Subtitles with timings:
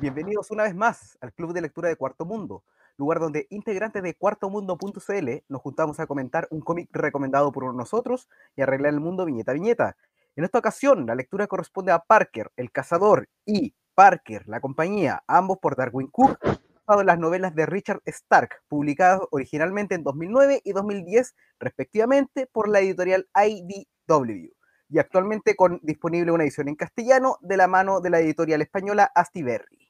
[0.00, 2.62] Bienvenidos una vez más al Club de Lectura de Cuarto Mundo,
[2.98, 8.62] lugar donde integrantes de cuartomundo.cl nos juntamos a comentar un cómic recomendado por nosotros y
[8.62, 9.96] arreglar el mundo viñeta a viñeta.
[10.36, 15.58] En esta ocasión, la lectura corresponde a Parker, el cazador, y Parker, la compañía, ambos
[15.58, 20.72] por Darwin Cook, basado en las novelas de Richard Stark, publicadas originalmente en 2009 y
[20.74, 24.52] 2010, respectivamente, por la editorial IDW
[24.90, 29.10] y actualmente con disponible una edición en castellano de la mano de la editorial española
[29.14, 29.87] Astiberri.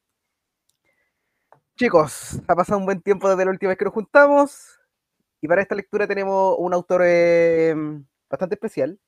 [1.79, 4.81] Chicos, ha pasado un buen tiempo desde la última vez que nos juntamos
[5.41, 7.73] y para esta lectura tenemos un autor eh,
[8.29, 8.99] bastante especial,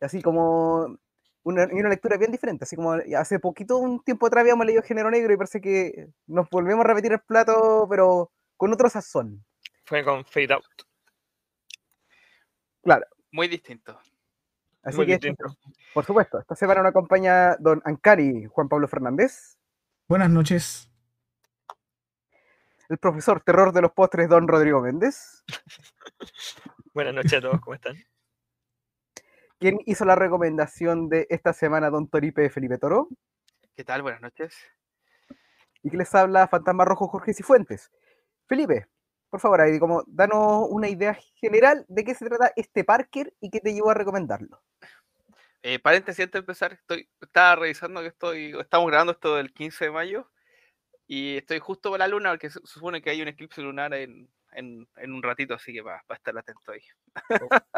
[0.00, 0.96] así como
[1.42, 5.10] una, una, lectura bien diferente, así como hace poquito, un tiempo atrás habíamos leído Género
[5.10, 9.44] Negro y parece que nos volvemos a repetir el plato, pero con otro sazón.
[9.84, 10.64] Fue con Fade Out.
[12.82, 13.04] Claro.
[13.32, 14.00] Muy distinto.
[14.82, 15.44] Así Muy que, distinto.
[15.92, 19.58] por supuesto, esta semana nos acompaña don Ancari Juan Pablo Fernández,
[20.08, 20.91] Buenas noches.
[22.92, 25.42] El profesor terror de los postres don Rodrigo Méndez,
[26.92, 27.96] Buenas noches a todos, ¿cómo están?
[29.58, 33.08] quien hizo la recomendación de esta semana don Toripe Felipe Toro,
[33.74, 34.02] ¿Qué tal?
[34.02, 34.54] Buenas noches.
[35.82, 37.90] y que les habla Fantasma Rojo Jorge Cifuentes.
[38.46, 38.88] Felipe,
[39.30, 43.48] por favor, ahí como danos una idea general de qué se trata este Parker y
[43.48, 44.62] qué te llevó a recomendarlo.
[45.62, 49.86] Eh, paréntesis antes de empezar, estoy, estaba revisando que estoy, estamos grabando esto del 15
[49.86, 50.28] de mayo
[51.14, 54.30] y estoy justo por la luna porque se, supone que hay un eclipse lunar en,
[54.52, 56.80] en, en un ratito, así que va, a estar atento ahí.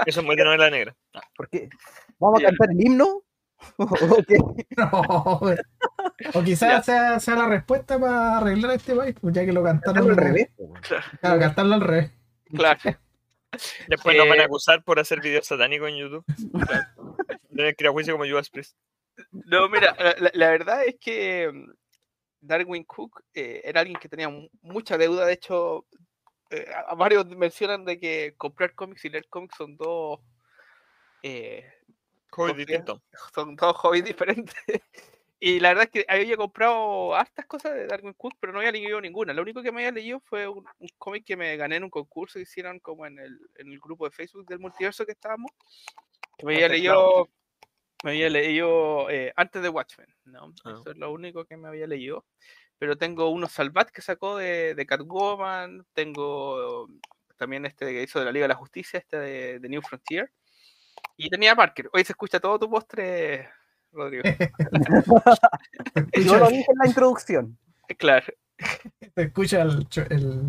[0.07, 0.95] Eso es muy de novela negra.
[1.37, 1.69] Porque
[2.21, 3.25] vamos a cantar el himno.
[3.79, 4.37] ¿O qué?
[4.77, 5.57] No, güey.
[6.33, 10.07] o quizás sea, sea la respuesta para arreglar este país, pues ya que lo cantaron
[10.07, 10.51] Cantarlo al revés.
[10.57, 10.81] weón.
[11.21, 12.13] Claro, cantarlo al revés.
[12.55, 12.81] Claro.
[13.89, 16.25] Después nos van a Eh, acusar por hacer videos satánicos en YouTube.
[17.57, 18.77] Que ir a juicio como Judas Priest.
[19.33, 19.97] No, mira,
[20.35, 21.51] la, verdad es que
[22.47, 25.27] Darwin Cook eh, era alguien que tenía mu- mucha deuda.
[25.27, 25.87] De hecho,
[26.51, 30.21] eh, a- varios mencionan de que comprar cómics y leer cómics son dos,
[31.23, 31.65] eh,
[32.57, 33.03] distinto.
[33.35, 34.55] son dos hobbies diferentes.
[35.41, 38.73] Y la verdad es que había comprado hartas cosas de Darwin Cook, pero no había
[38.73, 39.35] leído ninguna.
[39.35, 41.91] Lo único que me había leído fue un, un cómic que me gané en un
[41.91, 45.51] concurso que hicieron como en el, en el grupo de Facebook del multiverso que estábamos.
[46.39, 47.29] Que me había Bastante leído,
[48.05, 50.53] me había leído eh, antes de Watchmen, ¿no?
[50.65, 50.73] Ah.
[50.79, 52.25] Eso es lo único que me había leído.
[52.79, 56.89] Pero tengo unos Salvat que sacó de, de Catwoman, tengo
[57.37, 60.31] también este que hizo de la Liga de la Justicia, este de, de New Frontier.
[61.17, 61.89] Y tenía Parker.
[61.93, 63.49] Hoy se escucha todo tu postre,
[63.93, 64.23] Rodrigo.
[66.13, 67.59] Yo lo dije en la introducción.
[67.99, 68.25] Claro,
[69.15, 70.41] Se escucha el, cho- el,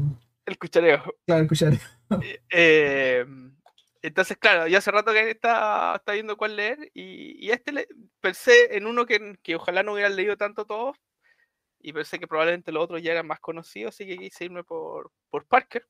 [0.46, 1.04] el cuchareo.
[1.26, 1.80] claro, el cuchareo.
[2.22, 3.26] Eh, eh,
[4.08, 7.88] entonces, claro, ya hace rato que está, está viendo cuál leer y, este
[8.22, 10.98] pensé en uno que, que ojalá no hubieran leído tanto todos
[11.80, 15.12] y pensé que probablemente los otros ya eran más conocidos, así que quise irme por,
[15.30, 15.88] por Parker,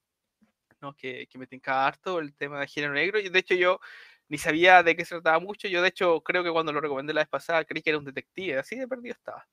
[0.82, 0.96] ¿no?
[0.96, 3.20] que, que me tincaba harto el tema de género negro.
[3.20, 3.80] Y de hecho yo
[4.28, 7.14] ni sabía de qué se trataba mucho, yo de hecho creo que cuando lo recomendé
[7.14, 9.48] la vez pasada creí que era un detective, así de perdido estaba.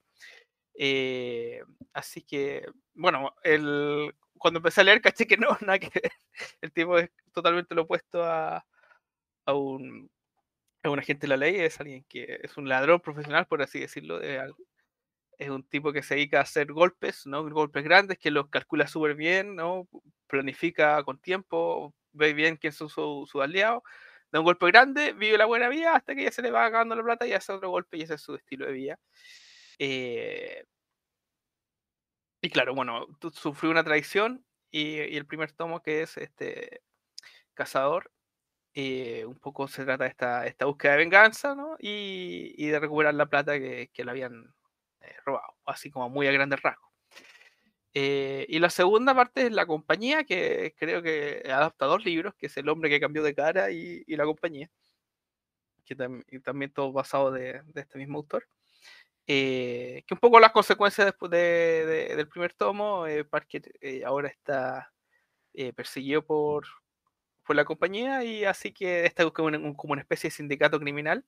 [0.74, 1.62] Eh,
[1.92, 6.12] así que, bueno, el, cuando empecé a leer caché que no, nada que ver.
[6.60, 8.66] El tipo es totalmente lo opuesto a,
[9.46, 10.10] a un,
[10.82, 14.20] a agente de la ley, es alguien que es un ladrón profesional, por así decirlo.
[15.38, 17.48] Es un tipo que se dedica a hacer golpes, ¿no?
[17.50, 19.88] Golpes grandes, que los calcula súper bien, ¿no?
[20.26, 23.82] Planifica con tiempo, ve bien quién son sus su aliados,
[24.32, 26.96] da un golpe grande, vive la buena vida hasta que ya se le va acabando
[26.96, 28.98] la plata y hace otro golpe y ese es su estilo de vida.
[29.78, 30.64] Eh,
[32.42, 36.82] y claro, bueno, sufrió una traición y, el primer tomo que es este
[37.54, 38.10] Cazador,
[38.74, 41.76] eh, un poco se trata de esta, esta búsqueda de venganza, ¿no?
[41.78, 44.54] Y, y de recuperar la plata que, que habían
[45.00, 46.90] eh, robado, así como muy a grandes rasgos.
[47.94, 52.46] Eh, y la segunda parte es la compañía, que creo que adapta dos libros, que
[52.46, 54.70] es El hombre que cambió de cara y, la compañía,
[55.84, 55.94] que
[56.40, 58.46] también todo basado de este mismo autor.
[59.26, 64.02] Eh, que un poco las consecuencias después de- de- del primer tomo, eh, Parker eh,
[64.04, 64.92] ahora está
[65.54, 66.66] eh, perseguido por,
[67.46, 71.24] por la compañía y así que está como como una especie de sindicato criminal,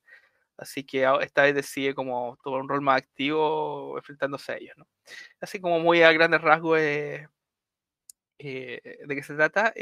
[0.59, 4.77] así que esta vez decide como tomar un rol más activo enfrentándose a ellos.
[5.41, 6.79] Así como muy a grandes rasgos
[8.39, 9.73] eh, de qué se trata.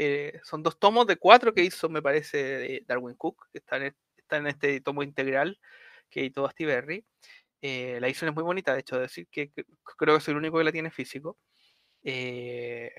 [0.43, 4.41] son dos tomos de cuatro que hizo, me parece, Darwin Cook, que están en, están
[4.41, 5.59] en este tomo integral
[6.09, 7.05] que editó Asti Berry.
[7.63, 9.65] Eh, la edición es muy bonita, de hecho, decir que, que
[9.97, 11.37] creo que soy el único que la tiene físico.
[12.03, 12.91] Eh,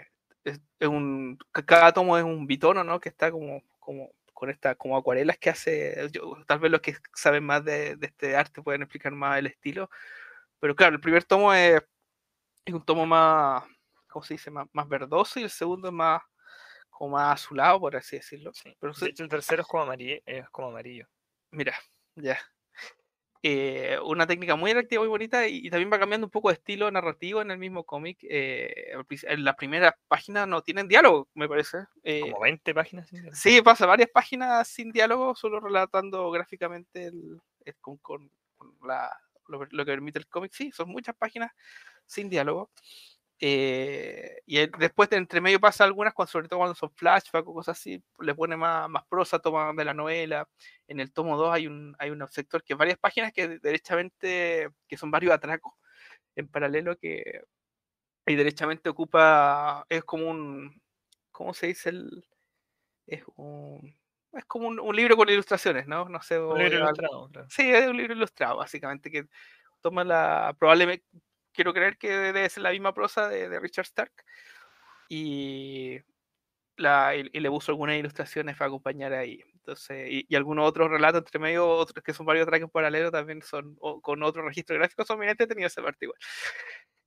[0.44, 3.00] es, es un, ca- cada tomo es un bitono, ¿no?
[3.00, 6.08] Que está como, como con estas como acuarelas que hace.
[6.12, 9.46] yo- tal vez los que saben más de, de este arte pueden explicar más el
[9.48, 9.90] estilo.
[10.60, 11.82] Pero claro, el primer tomo es
[12.64, 13.64] es un tomo más,
[14.08, 14.50] ¿cómo se dice?
[14.50, 16.22] Más, más verdoso y el segundo es más,
[16.90, 18.52] como más azulado, por así decirlo.
[18.54, 18.74] Sí.
[18.80, 20.16] Pero De hecho, el tercero es como amarillo.
[20.26, 21.06] Es como amarillo.
[21.50, 21.74] Mira,
[22.16, 22.38] ya.
[23.46, 26.54] Eh, una técnica muy atractiva, muy bonita y, y también va cambiando un poco de
[26.54, 28.16] estilo narrativo en el mismo cómic.
[28.22, 28.92] eh,
[29.24, 31.80] en las primeras páginas no tienen diálogo, me parece.
[32.04, 33.06] eh, Como 20 páginas.
[33.06, 33.18] ¿sí?
[33.34, 39.14] sí, pasa varias páginas sin diálogo, solo relatando gráficamente el, el- con, con- con la-
[39.48, 40.52] lo, lo que permite el cómic.
[40.54, 41.52] Sí, son muchas páginas
[42.06, 42.70] sin diálogo.
[43.46, 47.46] Eh, y el- después de entre medio pasa algunas, cuando, sobre todo cuando son flashbacks
[47.48, 50.48] o cosas así, le pone más, más prosa, toma de la novela.
[50.88, 54.70] En el tomo 2 hay un, hay un sector que varias páginas que de- derechamente,
[54.88, 55.74] que son varios atracos
[56.36, 57.42] en paralelo que
[58.26, 60.80] y derechamente ocupa, es como un,
[61.32, 61.90] ¿cómo se dice?
[61.90, 62.26] El,
[63.06, 63.96] es un,
[64.32, 66.08] es como un, un libro con ilustraciones, ¿no?
[66.08, 66.38] No sé.
[66.38, 67.48] Un libro ilustrado, claro.
[67.50, 69.26] Sí, es un libro ilustrado, básicamente, que
[69.80, 70.54] toma la.
[70.58, 71.04] Probablemente,
[71.54, 74.12] quiero creer que debe ser la misma prosa de, de Richard Stark.
[75.08, 76.00] Y,
[76.76, 79.42] la, y, y le puso algunas ilustraciones para acompañar ahí.
[79.54, 83.42] Entonces, y, y algunos otros relatos entre medio, otros que son varios trajes paralelos también
[83.42, 86.18] son o, con otro registro gráfico, son bien entretenidos ese parte igual.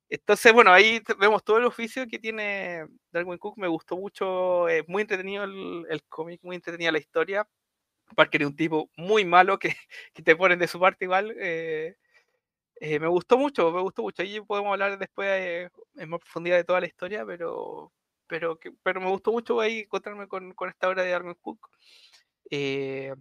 [0.10, 3.58] Entonces, bueno, ahí vemos todo el oficio que tiene Darwin Cook.
[3.58, 7.48] Me gustó mucho, es muy entretenido el, el cómic, muy entretenida la historia.
[8.16, 9.70] Parker es un tipo muy malo que,
[10.14, 11.36] que te ponen de su parte igual.
[11.40, 11.96] eh,
[12.80, 14.22] eh, me gustó mucho, me gustó mucho.
[14.22, 17.92] Ahí podemos hablar después eh, en más profundidad de toda la historia, pero,
[18.28, 21.70] pero, que, pero me gustó mucho ahí encontrarme con, con esta obra de Darwin Cook.
[22.50, 23.14] Eh,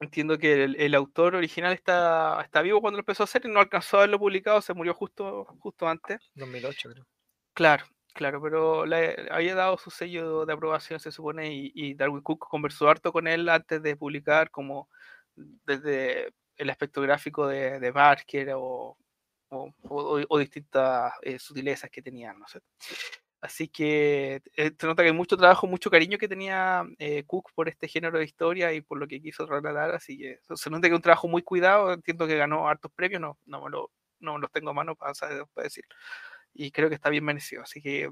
[0.00, 3.48] entiendo que el, el autor original está, está vivo cuando lo empezó a hacer y
[3.48, 6.18] no alcanzó a verlo publicado, se murió justo, justo antes.
[6.34, 7.06] 2008, creo.
[7.54, 12.22] Claro, claro, pero le había dado su sello de aprobación, se supone, y, y Darwin
[12.22, 14.88] Cook conversó harto con él antes de publicar, como
[15.36, 18.96] desde el aspecto gráfico de, de Barker o,
[19.50, 22.60] o, o- o distintas eh, sutilezas que tenían, no sé.
[23.40, 27.50] Así que eh, se nota que hay mucho trabajo, mucho cariño que tenía eh, Cook
[27.54, 30.88] por este género de historia y por lo que quiso relatar, así que se- nota
[30.88, 33.90] que es un trabajo muy cuidado, entiendo que ganó hartos premios, no, no, me lo-
[34.20, 35.12] no me los tengo a mano para,
[35.54, 35.84] para decir
[36.54, 37.62] y creo que está bien merecido.
[37.62, 38.10] Así que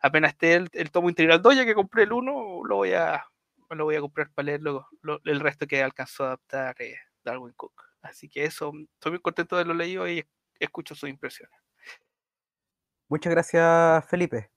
[0.00, 3.24] apenas esté el, el tomo integral 2, ya que compré el 1, lo voy a,
[3.70, 4.88] lo voy a comprar para leer lo-
[5.24, 7.72] el resto que alcanzó a adaptar eh, Darwin Cook.
[8.02, 10.24] Así que eso, estoy muy contento de lo leído y
[10.58, 11.56] escucho sus impresiones.
[13.08, 14.50] Muchas gracias, Felipe.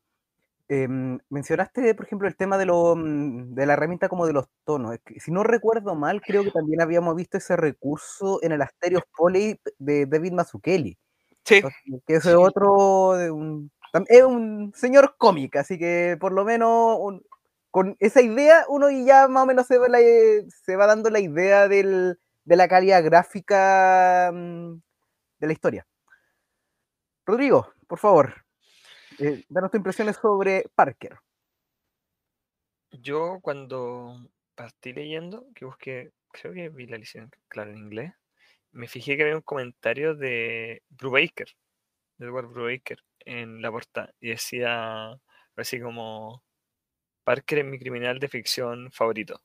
[0.67, 4.47] Em, mencionaste, por ejemplo, el tema de, lo, mm, de la herramienta como de los
[4.65, 4.97] tonos.
[5.19, 9.59] Si no recuerdo mal, creo que también habíamos visto ese recurso en el Asterios Poly
[9.77, 10.97] de David Mazzucchelli.
[11.45, 12.35] Sí, Entonces, que ese Sí.
[12.35, 13.71] otro de un,
[14.09, 17.23] es un señor cómic, así que por lo menos un-
[17.71, 21.19] con esa idea uno ya más o menos se va, la- se va dando la
[21.19, 24.75] idea del- de la calidad gráfica mm,
[25.39, 25.87] de la historia.
[27.25, 28.45] Rodrigo, por favor,
[29.19, 31.17] eh, danos tus impresiones sobre Parker.
[32.91, 38.13] Yo cuando partí leyendo, que busqué, creo que vi la edición, claro, en inglés,
[38.71, 41.47] me fijé que había un comentario de Brubaker,
[42.17, 45.19] de Edward Brubaker, en la portada, y decía
[45.55, 46.43] así como,
[47.23, 49.41] Parker es mi criminal de ficción favorito.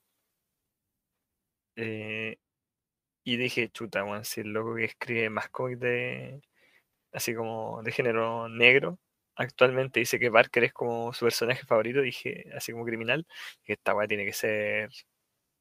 [1.77, 2.39] Eh,
[3.35, 6.43] y dije, chuta, bueno, si el loco que escribe más de,
[7.13, 8.99] así como de género negro,
[9.37, 13.27] actualmente dice que Parker es como su personaje favorito, dije, así como criminal,
[13.65, 14.91] que esta weá tiene que ser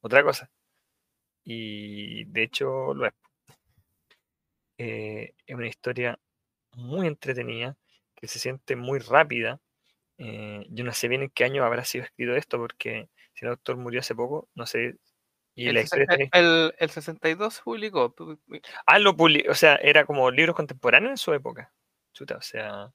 [0.02, 0.50] otra cosa.
[1.44, 3.12] Y de hecho lo es.
[4.78, 6.18] Eh, es una historia
[6.74, 7.76] muy entretenida,
[8.16, 9.60] que se siente muy rápida.
[10.18, 13.52] Eh, yo no sé bien en qué año habrá sido escrito esto, porque si el
[13.52, 14.96] autor murió hace poco, no sé.
[15.64, 16.28] Y el, ahí.
[16.32, 18.14] el- el 62 se publicó.
[18.14, 21.72] pu- pu- Ah, lo publi- o sea, era como libros contemporáneos en su época.
[22.12, 22.92] Chuta, o sea.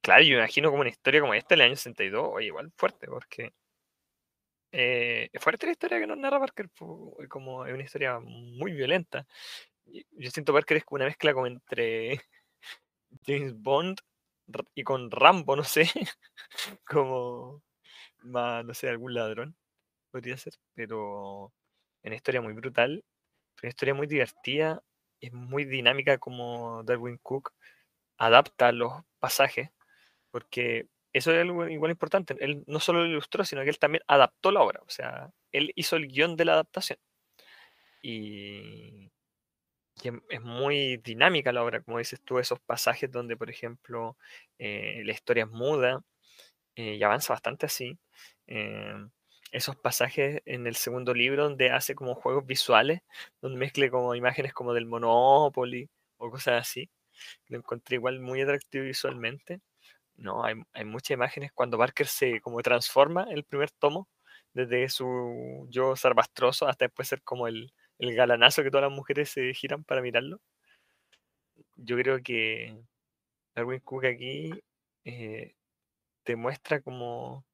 [0.00, 3.06] Claro, yo imagino como una historia como esta, en el año 62, oye, igual fuerte,
[3.08, 3.52] porque.
[4.72, 6.68] eh, es fuerte la historia que nos narra Parker,
[7.28, 9.26] como es una historia muy violenta.
[9.86, 12.20] Yo siento Parker es como una mezcla como entre
[13.26, 13.98] James Bond
[14.74, 15.84] y con Rambo, no sé,
[16.86, 17.62] como
[18.22, 19.56] más, no sé, algún ladrón
[20.10, 21.52] podría ser, pero
[22.02, 23.04] una historia muy brutal,
[23.62, 24.82] una historia muy divertida,
[25.20, 27.52] es muy dinámica como Darwin Cook
[28.18, 29.70] adapta los pasajes,
[30.30, 34.04] porque eso es algo igual importante, él no solo lo ilustró, sino que él también
[34.08, 36.98] adaptó la obra, o sea, él hizo el guion de la adaptación.
[38.02, 39.10] Y,
[40.02, 44.16] y es, muy dinámica la obra, como dices tú, esos pasajes donde, por ejemplo,
[44.58, 46.02] eh, la historia es muda
[46.76, 47.98] eh, y avanza bastante así.
[48.46, 48.94] eh,
[49.52, 53.00] esos pasajes en el segundo libro donde hace como juegos visuales,
[53.40, 55.88] donde mezcle como imágenes como del Monopoly
[56.18, 56.90] o cosas así.
[57.48, 59.60] lo encontré igual muy atractivo visualmente.
[60.16, 64.08] No, hay, hay muchas imágenes cuando Parker se como transforma el primer tomo,
[64.54, 69.30] desde su yo sarvastroso hasta después ser como el, el galanazo que todas las mujeres
[69.30, 70.40] se giran para mirarlo.
[71.76, 72.76] Yo creo que
[73.54, 74.50] Darwin Cook aquí
[75.04, 75.54] eh,
[76.24, 77.44] te muestra como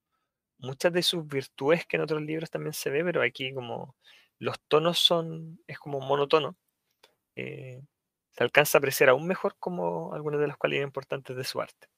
[0.64, 3.96] muchas de sus virtudes que en otros libros también se ve, pero aquí como
[4.38, 6.56] los tonos son, es como monotono.
[7.36, 7.82] eh,
[8.32, 11.88] se alcanza a apreciar aún mejor como algunas de las cualidades importantes de su arte.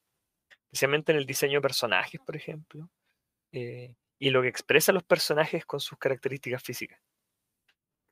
[0.67, 2.91] Especialmente en el diseño de personajes, por ejemplo,
[3.53, 7.01] eh, y lo que expresa los personajes con sus características físicas.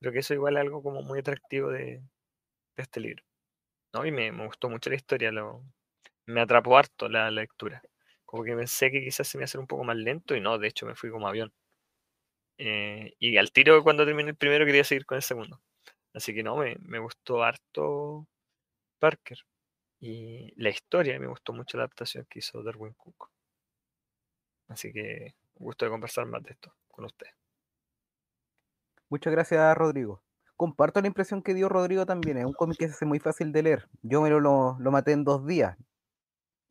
[0.00, 2.02] Creo que eso igual es algo como muy atractivo de,
[2.76, 3.22] este libro.
[3.92, 4.06] ¿no?
[4.06, 5.62] Y me, gustó mucho la historia, lo,
[6.26, 7.82] me atrapó harto la lectura.
[8.34, 10.40] Como que pensé que quizás se me iba a hacer un poco más lento y
[10.40, 11.52] no, de hecho me fui como avión.
[12.58, 15.60] Eh, y al tiro cuando terminé el primero quería seguir con el segundo.
[16.12, 18.26] Así que no, me, me gustó harto
[18.98, 19.38] Parker.
[20.00, 23.30] Y la historia, me gustó mucho la adaptación que hizo Darwin Cook.
[24.66, 27.28] Así que gusto de conversar más de esto con usted.
[29.10, 30.24] Muchas gracias, Rodrigo.
[30.56, 32.38] Comparto la impresión que dio Rodrigo también.
[32.38, 33.88] Es un cómic que se hace muy fácil de leer.
[34.02, 35.78] Yo me lo, lo, maté en dos días.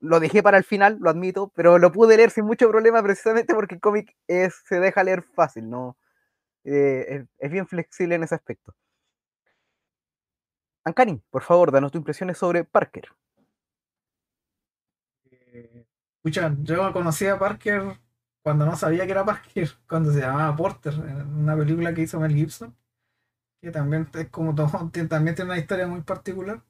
[0.04, 3.56] Lo dejé para el final, lo admito, pero lo pude leer sin mucho problema precisamente
[3.56, 5.98] porque el cómic es, se deja leer fácil, ¿no?
[6.66, 8.76] Eh, es, bien flexible en ese aspecto.
[10.84, 13.08] Ancani, por favor, danos tus impresiones sobre Parker.
[15.32, 15.86] Eh,
[16.18, 18.00] Escucha, yo conocí a Parker
[18.42, 22.20] cuando no sabía que era Parker, cuando se llamaba Porter, en una película que hizo
[22.20, 22.76] Mel Gibson,
[23.62, 24.70] que también es como todo,
[25.10, 26.62] también tiene una historia muy particular.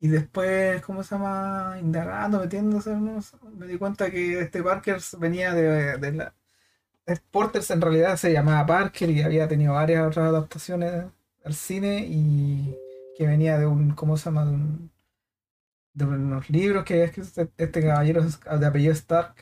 [0.00, 1.76] Y después, ¿cómo se llama?
[1.80, 3.20] Indagando, metiéndose, ¿no?
[3.56, 6.34] me di cuenta que este Parker venía de, de la...
[7.06, 11.06] el Porter en realidad se llamaba Parker y había tenido varias otras adaptaciones
[11.44, 12.76] al cine y
[13.16, 14.46] que venía de un, ¿cómo se llama?
[15.94, 19.34] De unos libros que había escrito este, este caballero de apellido Stark.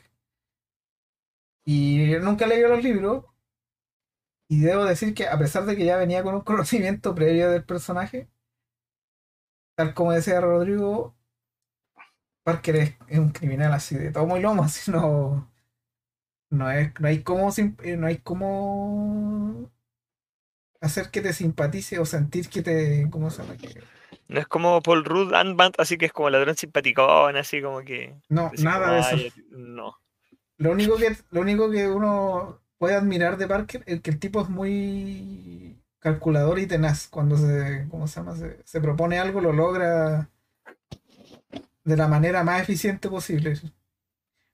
[1.65, 3.25] Y yo nunca leí los libros.
[4.49, 7.63] Y debo decir que a pesar de que ya venía con un conocimiento previo del
[7.63, 8.27] personaje,
[9.79, 11.15] tal como decía Rodrigo,
[12.43, 15.49] Parker es, es un criminal así de tomo y lomo, así no,
[16.49, 19.71] no, es, no hay sim- eh, no hay cómo
[20.81, 23.55] hacer que te simpatice o sentir que te, ¿cómo se llama?
[24.27, 28.15] No es como Paul Rudd Band, así que es como ladrón simpaticón, así como que.
[28.27, 29.15] no, nada como, de eso.
[29.15, 29.95] "Ay, no.
[30.57, 34.41] Lo único que, lo único que uno puede admirar de Parker es que el tipo
[34.41, 37.07] es muy calculador y tenaz.
[37.07, 38.35] Cuando se, ¿cómo se llama?
[38.35, 40.29] Se, se propone algo, lo logra
[41.83, 43.59] de la manera más eficiente posible.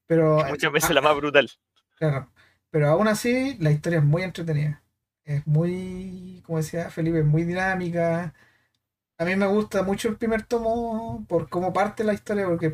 [0.07, 1.49] Pero, Muchas veces ah, la más brutal.
[1.97, 2.31] claro,
[2.69, 4.83] pero aún así la historia es muy entretenida.
[5.23, 8.33] Es muy, como decía Felipe, es muy dinámica.
[9.17, 12.71] A mí me gusta mucho el primer tomo por cómo parte la historia, porque,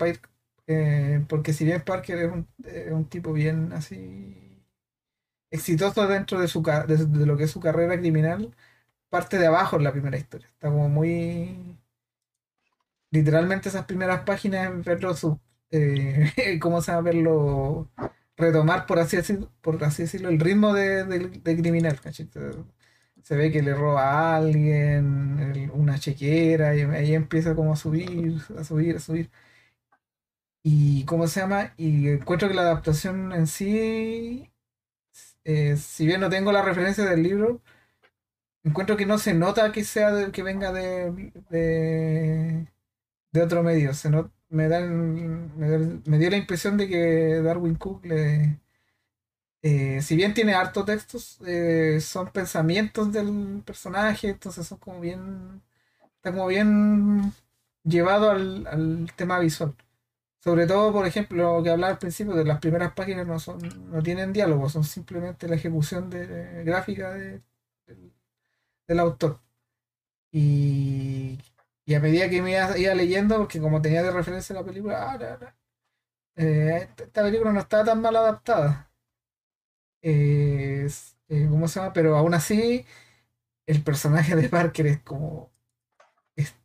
[0.67, 4.50] eh, porque si bien Parker es un, es un tipo bien así
[5.51, 8.55] exitoso dentro de, su, de, de lo que es su carrera criminal,
[9.09, 10.47] parte de abajo en la primera historia.
[10.49, 11.77] Está como muy...
[13.11, 15.39] Literalmente esas primeras páginas, verlo, su,
[15.71, 17.03] eh, ¿cómo se llama?
[17.03, 17.89] Verlo
[18.37, 22.29] retomar, por así decirlo, por así decirlo el ritmo de, criminal, ¿cachai?
[23.23, 28.41] Se ve que le roba a alguien una chequera y ahí empieza como a subir,
[28.57, 29.29] a subir, a subir.
[30.63, 31.73] Y ¿cómo se llama?
[31.77, 34.50] Y encuentro que la adaptación en sí,
[35.43, 37.61] eh, si bien no tengo la referencia del libro,
[38.63, 42.67] encuentro que no se nota que sea de- que venga de, de,
[43.43, 43.93] otro medio.
[43.93, 48.59] Se no- me, dan, me, me dio la impresión de que Darwin Cook le,
[49.61, 55.61] eh, si bien tiene harto textos, eh, son pensamientos del personaje, entonces son como bien,
[56.17, 57.33] está como bien
[57.83, 59.75] llevado al, al tema visual.
[60.43, 63.59] Sobre todo, por ejemplo, lo que hablaba al principio, de las primeras páginas no son,
[63.91, 66.25] no tienen diálogo, son simplemente la ejecución de,
[66.65, 67.41] gráfica de-
[68.87, 69.39] del, autor.
[70.31, 71.39] Y,
[71.85, 75.55] y a medida que me iba, leyendo, porque como tenía de referencia la película, ah,
[76.35, 78.91] eh, esta película no estaba tan mal adaptada.
[80.01, 80.87] Eh,
[81.29, 81.93] eh, ¿cómo se llama?
[81.93, 82.85] Pero aún así,
[83.67, 85.51] el personaje de Parker es como
[86.35, 86.55] es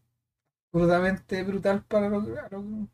[1.44, 2.88] brutal para lo, lo-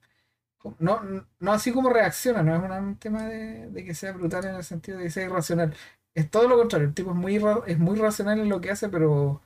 [0.79, 1.03] no,
[1.41, 4.99] no así como reacciona, no es un tema de, que sea brutal en el sentido
[4.99, 5.75] de que sea irracional.
[6.15, 8.89] Es todo lo contrario, el tipo es muy, es muy racional en lo que hace,
[8.89, 9.43] pero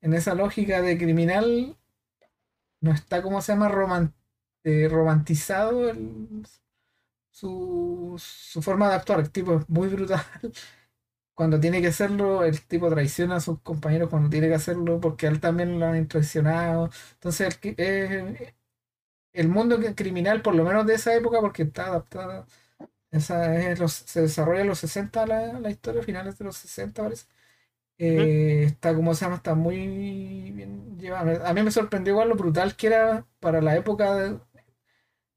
[0.00, 1.76] en esa lógica de criminal
[2.80, 3.70] no está, como se llama?
[4.64, 5.92] Eh, romantizado
[7.30, 8.16] su,
[8.62, 9.20] forma de actuar.
[9.20, 10.24] El tipo es muy brutal.
[11.34, 15.26] Cuando tiene que hacerlo, el tipo traiciona a sus compañeros cuando tiene que hacerlo porque
[15.26, 16.90] él también lo han traicionado.
[17.14, 18.54] Entonces, el eh,
[19.34, 22.46] el mundo criminal, por lo menos de esa época, porque está adaptada.
[23.12, 27.02] Esa es los- se desarrolla en los 60 la, la historia, finales de los 60
[27.04, 27.26] parece.
[27.98, 29.76] Eh, está, como se llama, está muy
[30.52, 31.48] bien llevada.
[31.48, 34.40] A mí me sorprendió igual lo brutal que era para la época de,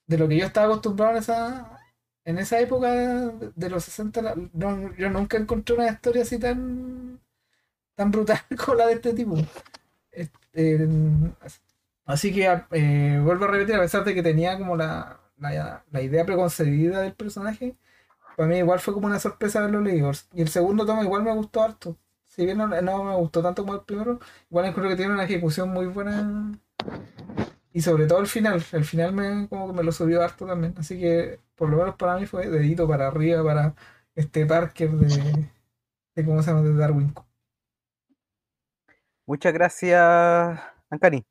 [0.08, 1.80] de lo que yo estaba acostumbrado en esa,
[2.26, 4.22] en esa época de, de los 60.
[4.22, 7.20] la- no- yo nunca encontré una historia así tan,
[7.96, 9.38] tan brutal como la de este tipo.
[10.12, 10.88] Este,
[12.08, 16.02] así que eh, vuelvo a repetir, a pesar de que tenía como la, la, la
[16.04, 17.78] idea preconcebida del personaje,
[18.38, 20.12] para mí igual fue como una sorpresa verlo leído.
[20.34, 21.98] Y el segundo tomo igual me gustó harto.
[22.26, 24.20] Si bien no, no me gustó tanto como el primero,
[24.52, 26.54] igual encuentro que tiene una ejecución muy buena.
[27.74, 28.64] Y sobre todo el final.
[28.72, 30.74] El final me, como que me lo subió harto también.
[30.78, 33.76] Así que por lo menos para mí fue dedito para arriba para
[34.16, 35.50] este Parker de,
[36.16, 36.64] de ¿cómo se llama?
[36.64, 37.14] de Darwin.
[39.26, 40.60] Muchas gracias,
[40.90, 41.26] Ancani.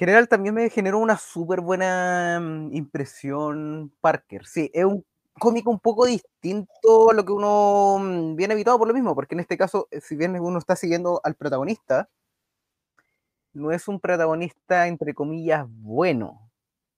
[0.00, 4.46] En general también me generó una súper buena mm, impresión Parker.
[4.46, 5.04] Sí, es un
[5.38, 9.34] cómic un poco distinto a lo que uno mm, viene habituado por lo mismo, porque
[9.34, 12.08] en este caso, eh, si bien uno está siguiendo al protagonista,
[13.52, 16.50] no es un protagonista, entre comillas, bueno.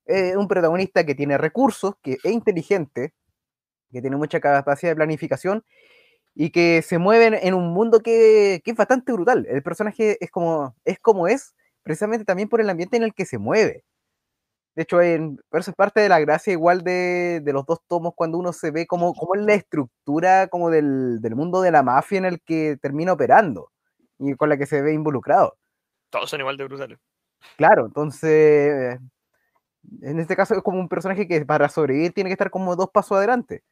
[0.04, 3.14] Es un protagonista que tiene recursos, que es inteligente,
[3.90, 5.64] que tiene mucha capacidad de planificación
[6.36, 9.44] y que se mueven en un mundo que, que es bastante brutal.
[9.50, 13.26] El personaje es como, es como es, precisamente también por el ambiente en el que
[13.26, 13.84] se mueve.
[14.74, 18.14] De hecho, en, eso es parte de la gracia igual de, de los dos tomos
[18.16, 21.82] cuando uno se ve como, como es la estructura como del, del mundo de la
[21.82, 23.70] mafia en el que termina operando
[24.18, 25.56] y con la que se ve involucrado.
[26.08, 26.98] Todos son igual de brutales.
[27.56, 28.98] Claro, entonces,
[30.00, 32.90] en este caso es como un personaje que para sobrevivir tiene que estar como dos
[32.90, 33.62] pasos adelante.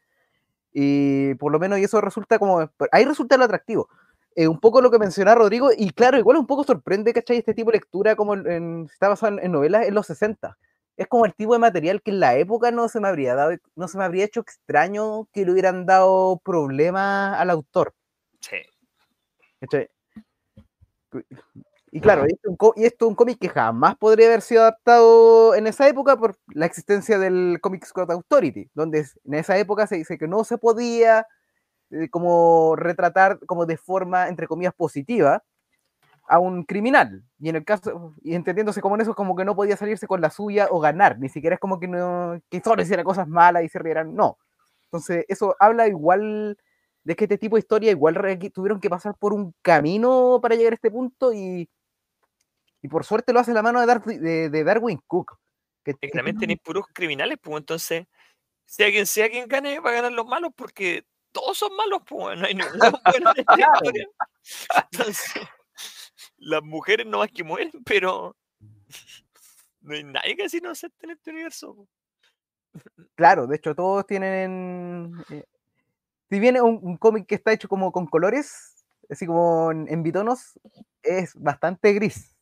[0.73, 3.89] Y por lo menos y eso resulta como, ahí resulta lo atractivo.
[4.37, 7.39] Eh, un poco lo que mencionaba Rodrigo, y claro, igual un poco sorprende, ¿cachai?
[7.39, 10.57] Este tipo de lectura como en, está basado en, en novelas en los 60.
[10.97, 13.57] Es como el tipo de material que en la época no se me habría dado,
[13.75, 17.95] no se me habría hecho extraño que le hubieran dado problemas al autor.
[18.41, 18.57] Sí.
[19.61, 19.89] ¿cachai?
[21.93, 25.89] Y claro, y esto, es un cómic que jamás podría haber sido adaptado en esa
[25.89, 30.29] época por la existencia del Comics Code Authority, donde en esa época se dice que
[30.29, 31.27] no se podía
[31.91, 35.43] eh, como retratar como de forma, entre comillas, positiva
[36.27, 37.25] a un criminal.
[37.39, 40.21] Y en el caso, y entendiéndose como en eso, como que no podía salirse con
[40.21, 43.65] la suya o ganar, ni siquiera es como que no, que solo hiciera cosas malas
[43.65, 44.39] y se rieran, no.
[44.85, 46.57] Entonces, eso habla igual
[47.03, 48.15] de que este tipo de historia igual
[48.53, 51.69] tuvieron que pasar por un camino para llegar a este punto y,
[52.83, 55.37] y por suerte lo hace la mano de, Dar- de- de Darwin Cook.
[55.83, 58.07] Que, que también tenéis puros criminales, pues entonces,
[58.67, 62.39] sea quien sea quien gane, va a ganar los malos porque todos son malos, pues
[62.39, 64.09] no hay ningún bueno en esta historia.
[64.93, 65.43] Entonces,
[66.39, 68.37] las mujeres no más que mueren, pero
[69.81, 71.75] no hay nadie que así no acepte en este universo.
[71.75, 71.89] po.
[73.15, 75.13] Claro, de hecho todos tienen...
[75.31, 75.45] eh,
[76.31, 79.87] si bien es un, un cómic que está hecho como con colores, así como en,
[79.89, 80.61] en bitonos,
[81.03, 82.37] es bastante gris.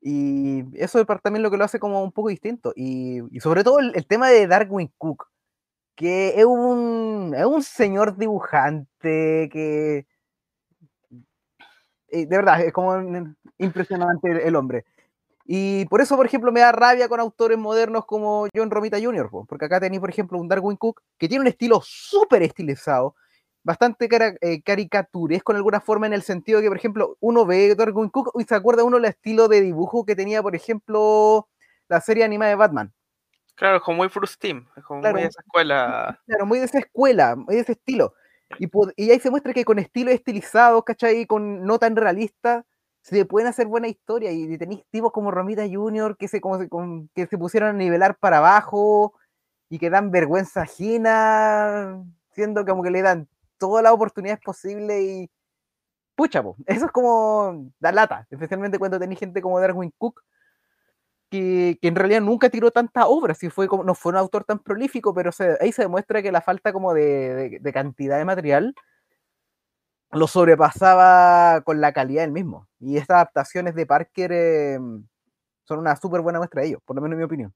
[0.00, 2.72] Y eso también lo que lo hace como un poco distinto.
[2.76, 5.28] Y, y sobre todo el, el tema de Darwin Cook,
[5.96, 10.06] que es un, es un señor dibujante que...
[12.08, 12.94] eh, de verdad, es como
[13.58, 14.84] impresionante el, el hombre.
[15.46, 19.30] Y por eso, por ejemplo, me da rabia con autores modernos como John Romita Jr.,
[19.30, 23.16] po, porque acá tenéis, por ejemplo, un Darwin Cook que tiene un estilo súper estilizado,
[23.64, 28.10] bastante cara- eh, caricaturesco alguna forma, en el sentido que, por ejemplo, uno ve Darwin
[28.10, 31.48] Cook y se acuerda uno del estilo de dibujo que tenía, por ejemplo,
[31.88, 32.92] la serie animada de Batman.
[33.56, 35.16] Claro, como muy Bruce Team, como Claro.
[35.16, 36.20] muy esa escuela.
[36.26, 38.14] Claro, muy de esa escuela, muy de ese estilo.
[38.58, 41.26] Y, y ahí se muestra que con estilos estilizados, ¿cachai?
[41.26, 42.64] Con no tan realistas,
[43.02, 44.30] se pueden hacer buena historia.
[44.32, 46.16] Y tenéis tipos como Romita Jr.
[46.18, 49.14] que se, como se, con- que se pusieron a nivelar para abajo
[49.70, 55.30] y que dan vergüenza ajena, siendo como que le dan todas las oportunidades posibles y.
[56.16, 60.22] Pucha, po, eso es como da lata, especialmente cuando tenéis gente como Darwin Cook,
[61.30, 64.58] que, en realidad nunca tiró tantas obras, y fue como, no fue un autor tan
[64.58, 68.74] prolífico, pero ahí se demuestra que la falta como de, cantidad de material
[70.12, 72.68] lo sobrepasaba con la calidad del mismo.
[72.80, 74.78] Y estas adaptaciones de Parker eh,
[75.64, 77.54] son una súper buena muestra de ello, por lo menos en mi opinión.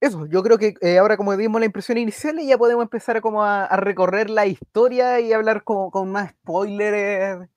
[0.00, 3.42] Eso, yo creo que eh, ahora como dimos la impresión inicial ya podemos empezar como
[3.44, 7.48] a, recorrer la historia y hablar como, con más spoilers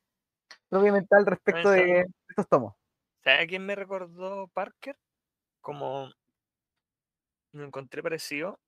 [0.71, 2.73] propiamente al respecto de estos tomos.
[3.23, 4.97] ¿Sabes a quién me recordó Parker?
[5.59, 6.09] Como
[7.51, 8.59] lo encontré parecido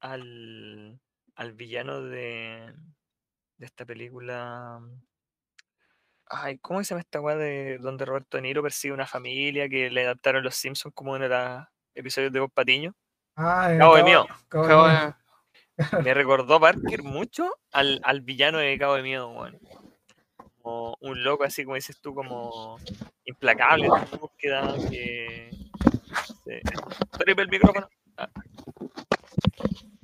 [0.00, 0.98] al,
[1.36, 2.74] al villano de,
[3.58, 4.80] de esta película
[6.26, 9.90] Ay, ¿cómo se llama esta weá de donde Roberto De Niro persigue una familia que
[9.90, 12.94] le adaptaron los Simpsons como uno de los episodios de Bob Patiño?
[13.36, 14.02] Ah, eh, Cabo de
[14.48, 14.66] Cabo-.
[14.66, 15.14] Cabo de-
[16.02, 19.58] Me recordó Parker mucho al, al villano de Cabo de Miedo, weón.
[20.64, 22.78] Como un loco así, como dices tú, como
[23.26, 25.50] implacable en su búsqueda que.
[27.18, 27.86] Triple el micrófono.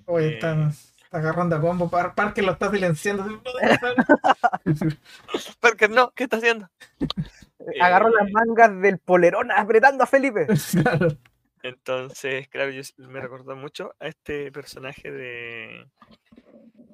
[0.04, 0.34] Oye, Eh.
[0.34, 1.88] están, está agarrando a combo.
[1.88, 3.42] Par- Parker lo está silenciando.
[5.60, 6.68] Parker, no, ¿qué está haciendo?
[7.80, 10.46] Agarró Eh, las mangas del polerón apretando a Felipe.
[10.82, 11.08] Claro.
[11.62, 15.86] Entonces, claro, yo me recordó mucho a este personaje de,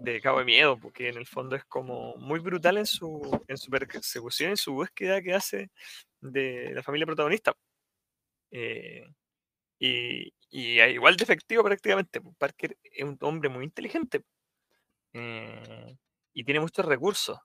[0.01, 3.57] de Cabo de Miedo, porque en el fondo es como muy brutal en su, en
[3.59, 5.71] su persecución, en su búsqueda que hace
[6.21, 7.55] de la familia protagonista.
[8.51, 9.05] Eh,
[9.79, 12.21] y, y igual de efectivo prácticamente.
[12.21, 14.23] pues, Parker es un hombre muy inteligente
[15.15, 15.97] eh,
[16.35, 17.39] y tiene muchos recursos,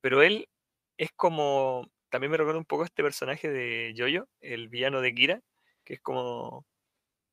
[0.00, 0.48] pero él
[0.96, 5.14] es como, también me recuerda un poco a este personaje de Jojo, el villano de
[5.14, 5.40] Kira,
[5.84, 6.66] que es como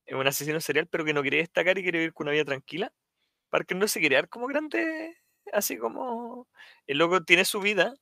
[0.08, 2.92] un asesino serial, pero que no quiere destacar y quiere vivir con una vida tranquila.
[3.56, 5.16] Parker no se quiere dar como grande,
[5.50, 6.46] así como
[6.86, 7.94] el loco tiene su vida,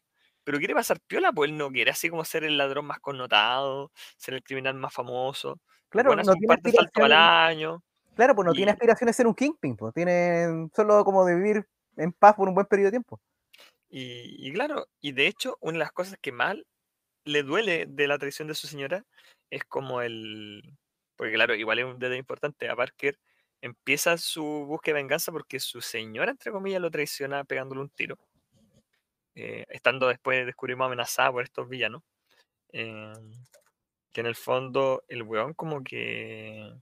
[0.42, 3.92] pero quiere pasar piola, pues él no quiere así como ser el ladrón más connotado,
[4.16, 5.60] ser el criminal más famoso.
[5.90, 7.16] Claro, Bueno, no tiene al aspiraciones.
[7.16, 7.84] año.
[8.16, 11.64] Claro, pues no tiene aspiraciones de ser un kingpin, pues tiene solo como de vivir
[11.98, 13.20] en paz por un buen periodo de tiempo.
[13.88, 16.56] Y, y claro, y de hecho, una de las cosas que más
[17.24, 19.04] le duele de la traición de su señora
[19.50, 20.76] es como el.
[21.14, 22.68] Porque, claro, igual es un detalle importante.
[22.68, 23.18] A Parker
[23.64, 28.18] empieza su búsqueda de venganza porque su señora, entre comillas, lo traiciona pegándole un tiro.
[29.34, 32.02] eh, estando después, descubrimos amenazada por estos villanos.
[32.72, 33.12] eh,
[34.12, 36.72] que en el fondo, el weón, como que.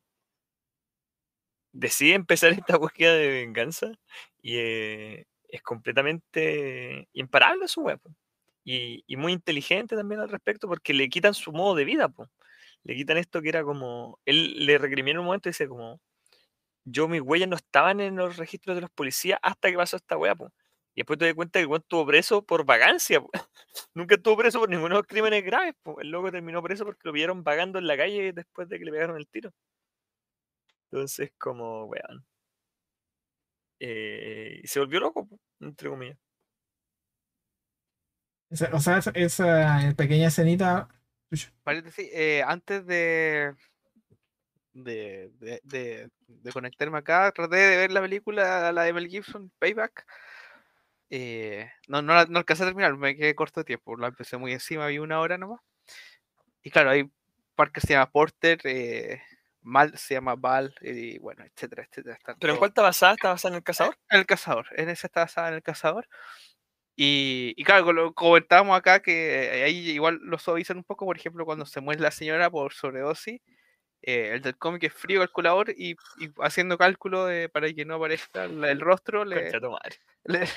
[1.72, 3.92] decide empezar esta búsqueda de venganza
[4.42, 8.00] y eh, es completamente imparable su web.
[8.64, 12.12] Y, muy inteligente también al respecto porque le quitan su modo de vida.
[12.84, 14.18] Le quitan esto que era como...
[14.26, 16.00] Él le recrimina en un momento y dice como...
[16.84, 20.16] Yo mis huellas no estaban en los registros de los policías hasta que pasó esta
[20.16, 20.34] wea.
[20.34, 20.52] po".
[20.94, 23.20] Y después te das cuenta que el weón estuvo preso por vagancia.
[23.20, 23.30] po.
[23.94, 25.74] Nunca estuvo preso por ninguno de los crímenes graves.
[25.82, 26.00] po.
[26.00, 28.92] El loco terminó preso porque lo vieron vagando en la calle después de que le
[28.92, 29.52] pegaron el tiro.
[30.90, 32.24] Entonces, como, weón.
[33.80, 36.18] Eh, y se volvió loco, po, entre comillas.
[38.72, 40.88] O sea, esa, esa pequeña escenita.
[41.62, 43.54] Paréntesis, eh, antes de
[44.74, 49.50] de, de, de- de conectarme acá, traté de ver la película, la de Mel Gibson,
[49.58, 50.04] Payback.
[51.10, 54.52] Eh, no, no, no alcancé a terminar, me quedé corto de tiempo, la empecé muy
[54.52, 55.60] encima, vi una hora nomás.
[56.62, 57.10] Y claro, hay
[57.54, 59.20] Parker se llama Porter, eh,
[59.60, 62.18] Mal se llama Val, y bueno, etcétera, etcétera.
[62.24, 63.12] ¿Pero en todos- cuál está basada?
[63.14, 63.96] ¿Está basada en el cazador?
[64.10, 66.08] en el cazador, en esa está basada en el cazador.
[66.96, 71.44] Y, y claro, lo comentábamos acá que ahí igual lo suavizan un poco, por ejemplo,
[71.44, 73.40] cuando se muere la señora por sobredosis,
[74.02, 77.94] eh, el del cómic es frío calculador y, y haciendo cálculo de- para que no
[77.96, 79.50] aparezca la- el rostro, le,
[80.24, 80.48] le-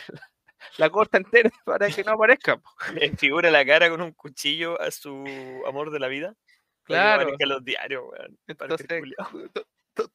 [0.77, 2.59] la corta entera para que no aparezca.
[2.93, 5.23] Le figura la cara con un cuchillo a su
[5.67, 6.33] amor de la vida.
[6.85, 7.35] que Claro.
[7.37, 8.37] en los diarios, weón.
[8.47, 8.87] Entonces,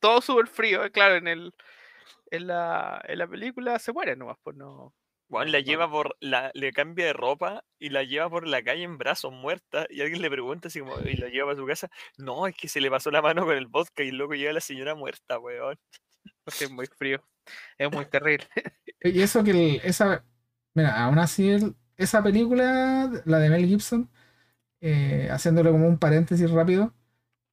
[0.00, 1.54] todo súper frío, eh, claro, en el
[2.32, 4.94] en la, en la película se muere nomás, pues no.
[5.30, 8.62] Weón, no- la lleva por la, le cambia de ropa y la lleva por la
[8.62, 11.66] calle en brazos muerta y alguien le pregunta así como y la lleva para su
[11.66, 11.90] casa.
[12.18, 14.60] No, es que se le pasó la mano con el vodka y luego llega la
[14.60, 15.78] señora muerta, weón.
[16.44, 17.22] porque es muy frío,
[17.78, 18.46] es muy terrible.
[19.02, 20.24] Y eso que el- esa.
[20.74, 24.10] Mira, aún así, el- esa película, la de Mel Gibson,
[24.82, 26.94] eh, haciéndolo como un paréntesis rápido,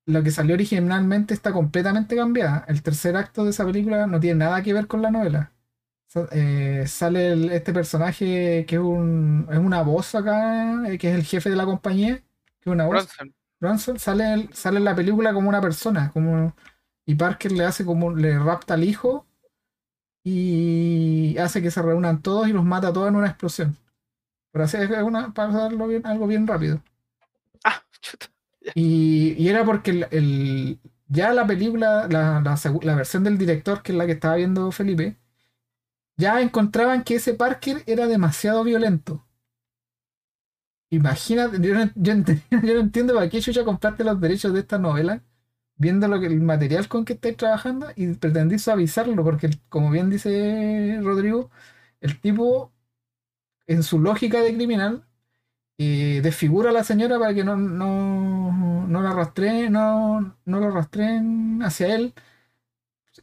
[0.05, 2.65] lo que salió originalmente está completamente cambiada.
[2.69, 5.53] El tercer acto de esa película no tiene nada que ver con la novela.
[6.31, 11.15] Eh, sale el- este personaje que es, un, es una voz acá, eh, que es
[11.15, 12.17] el jefe de la compañía,
[12.61, 12.93] que es una voz.
[12.93, 16.53] Bronson, Bronson sale, el- sale en la película como una persona, como
[17.05, 19.25] y Parker le hace como le rapta al hijo
[20.23, 23.77] y hace que se reúnan todos y los mata a todos en una explosión.
[24.51, 26.81] Pero así es una, para hacerlo bien, algo bien rápido.
[27.63, 28.27] ah, chuta.
[28.75, 33.81] Y, y era porque el, el- ya la película, la, la la versión del director,
[33.81, 35.15] que es la que estaba viendo Felipe,
[36.17, 39.25] ya encontraban que ese Parker era demasiado violento.
[40.89, 42.13] Imagínate, yo no, yo
[42.79, 45.21] entiendo para qué chucha compraste los derechos de esta novela,
[45.75, 50.09] viendo lo que, el material con que estáis trabajando y pretendí suavizarlo, porque como bien
[50.09, 51.51] dice Rodrigo,
[52.01, 52.71] el tipo,
[53.67, 55.05] en su lógica de criminal,
[55.77, 60.71] eh, desfigura a la señora para que no, no, no la rastreen, no, no lo
[60.71, 62.13] rastreen hacia él.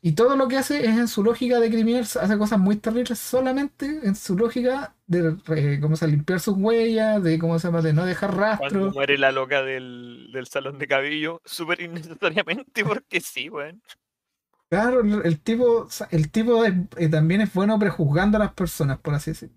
[0.04, 3.18] Y todo lo que hace es en su lógica de criminal, hace cosas muy terribles
[3.18, 7.82] solamente en su lógica de eh, cómo se limpiar sus huellas, de cómo se llama,
[7.82, 8.92] de no dejar Cuando rastro.
[8.92, 13.82] muere la loca del, del salón de cabello, súper innecesariamente, porque sí, weón.
[14.68, 18.98] Claro, el, el tipo, el tipo es- eh, también es bueno prejuzgando a las personas,
[18.98, 19.56] por así decirlo.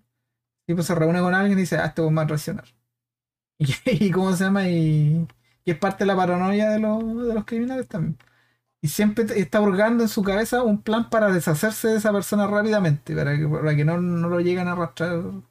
[0.66, 2.66] El tipo se reúne con alguien y dice, ah, este va a reaccionar.
[3.58, 3.74] Y,
[4.06, 5.26] y cómo se llama, y,
[5.64, 8.18] y es parte de la paranoia de los, de los criminales también.
[8.80, 13.14] Y siempre está hurgando en su cabeza un plan para deshacerse de esa persona rápidamente,
[13.16, 15.42] para que, para que no, no lo lleguen a arrastrar a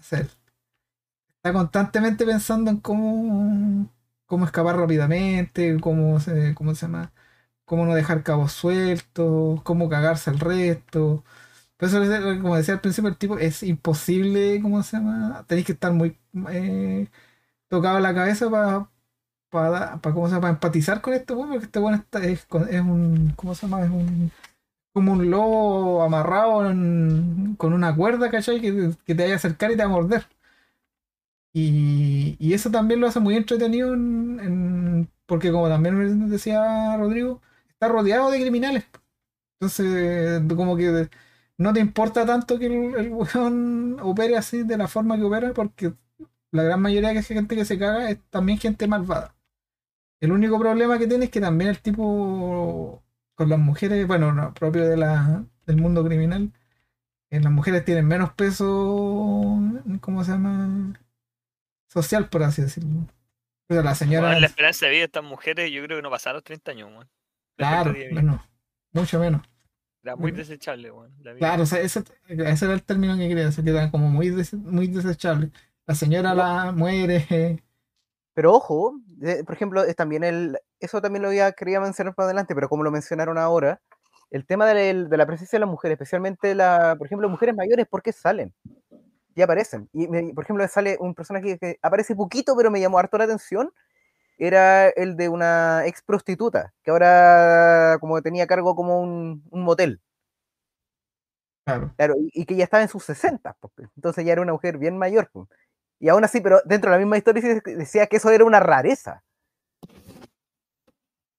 [0.00, 0.30] hacer.
[1.36, 3.88] Está constantemente pensando en cómo,
[4.26, 6.18] cómo escapar rápidamente, cómo
[6.54, 7.12] cómo se llama,
[7.64, 11.24] cómo no dejar cabos sueltos, cómo cagarse al resto.
[11.78, 11.98] Por eso,
[12.42, 15.44] como decía al principio, el tipo es imposible, ¿cómo se llama?
[15.48, 16.18] Tenéis que estar muy
[16.50, 17.08] eh,
[17.68, 18.90] tocado en la cabeza para
[19.50, 20.42] para, para, ¿cómo se llama?
[20.42, 23.82] para empatizar con este weón, porque este weón es, es un, ¿cómo se llama?
[23.84, 24.30] Es un,
[24.92, 26.60] como un lobo amarrado
[27.58, 28.60] con una cuerda, ¿cachai?
[28.60, 30.26] Que, te vaya a acercar y te va a morder.
[31.52, 38.30] Y, eso también lo hace muy entretenido, en- porque como también decía Rodrigo, está rodeado
[38.30, 38.84] de criminales.
[39.60, 41.10] Entonces, como que
[41.58, 45.52] no te importa tanto que el, el weón opere así de la forma que opera,
[45.54, 45.94] porque
[46.52, 49.34] la gran mayoría de gente que se caga es también gente malvada.
[50.20, 53.02] El único problema que tiene es que también el tipo
[53.34, 56.52] con las mujeres, bueno, no, propio de la, del mundo criminal,
[57.30, 58.66] eh, las mujeres tienen menos peso,
[60.00, 60.94] ¿cómo se llama?
[61.88, 63.06] Social, por así decirlo.
[63.68, 66.10] Pero la señora, Weón, la esperanza de vida de estas mujeres, yo creo que no
[66.10, 66.90] pasaron los 30 años.
[67.56, 68.40] La claro, menos,
[68.92, 69.42] mucho menos.
[70.02, 70.90] Era muy desechable,
[71.22, 71.38] la vida.
[71.38, 74.28] Claro, o sea, ese, ese era el término que quería decir, que era como muy,
[74.30, 75.50] des- muy desechable.
[75.86, 77.62] La señora la muere.
[78.34, 82.26] Pero ojo, eh, por ejemplo, es también el, eso también lo había quería mencionar para
[82.26, 83.80] adelante, pero como lo mencionaron ahora,
[84.30, 87.86] el tema del- de la presencia de las mujeres, especialmente la, por ejemplo, mujeres mayores,
[87.88, 88.54] ¿por qué salen?
[89.34, 89.88] Y aparecen.
[89.92, 93.24] Y me- por ejemplo, sale un personaje que aparece poquito, pero me llamó harto la
[93.24, 93.72] atención.
[94.38, 99.62] Era el de una ex prostituta, que ahora como tenía a cargo como un, un
[99.64, 100.00] motel.
[101.64, 101.92] Claro.
[101.96, 104.78] Claro, y, y que ya estaba en sus 60, pues, entonces ya era una mujer
[104.78, 105.30] bien mayor.
[105.32, 105.48] pues.
[106.00, 109.22] Y aún así, pero dentro de la misma historia decía que eso era una rareza.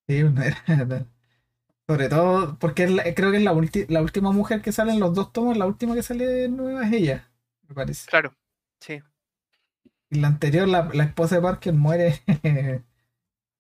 [0.08, 0.21] Sí,
[1.88, 4.93] sobre todo porque es la- creo que es la, ulti- la última mujer que sale
[4.93, 7.32] en los dos tomos, la última que sale nueva es ella,
[7.67, 8.10] me parece.
[8.10, 8.36] Claro,
[8.80, 9.02] sí.
[10.10, 12.21] Y la anterior, la, la esposa de Parker muere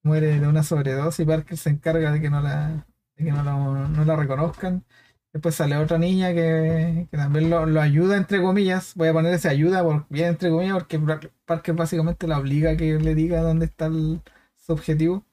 [0.03, 3.43] muere de una sobredosis y Parker se encarga de que no la, de que no,
[3.43, 4.85] lo- no la reconozcan.
[5.33, 8.93] Después sale otra niña que, que también lo, lo ayuda, entre comillas.
[8.95, 12.71] Voy a poner ese ayuda por, bien entre comillas porque Par- Parker básicamente la obliga
[12.71, 14.21] a que le diga dónde está el-
[14.57, 15.25] su objetivo.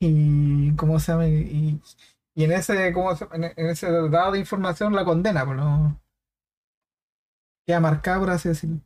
[0.00, 1.80] Y, cómo se llama y,
[2.34, 6.00] y en ese cómo se- en, ese dado de información la condena pues no
[7.66, 8.80] queda marcada por así decirlo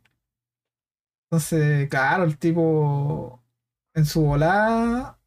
[1.29, 3.41] entonces claro el tipo
[3.93, 5.19] en su volada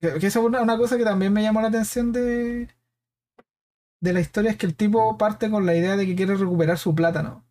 [0.00, 2.68] que esa es una, una cosa que también me llamó la atención de
[4.00, 6.78] de la historia es que el tipo parte con la idea de que quiere recuperar
[6.78, 7.44] su plátano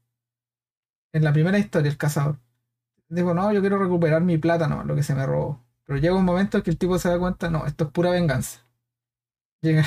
[1.14, 2.40] en la primera historia el cazador
[3.10, 6.26] digo no yo quiero recuperar mi plátano lo que se me robó pero llega un
[6.26, 8.66] momento en que el tipo se da cuenta, no, esto es pura venganza.
[9.62, 9.84] Llega,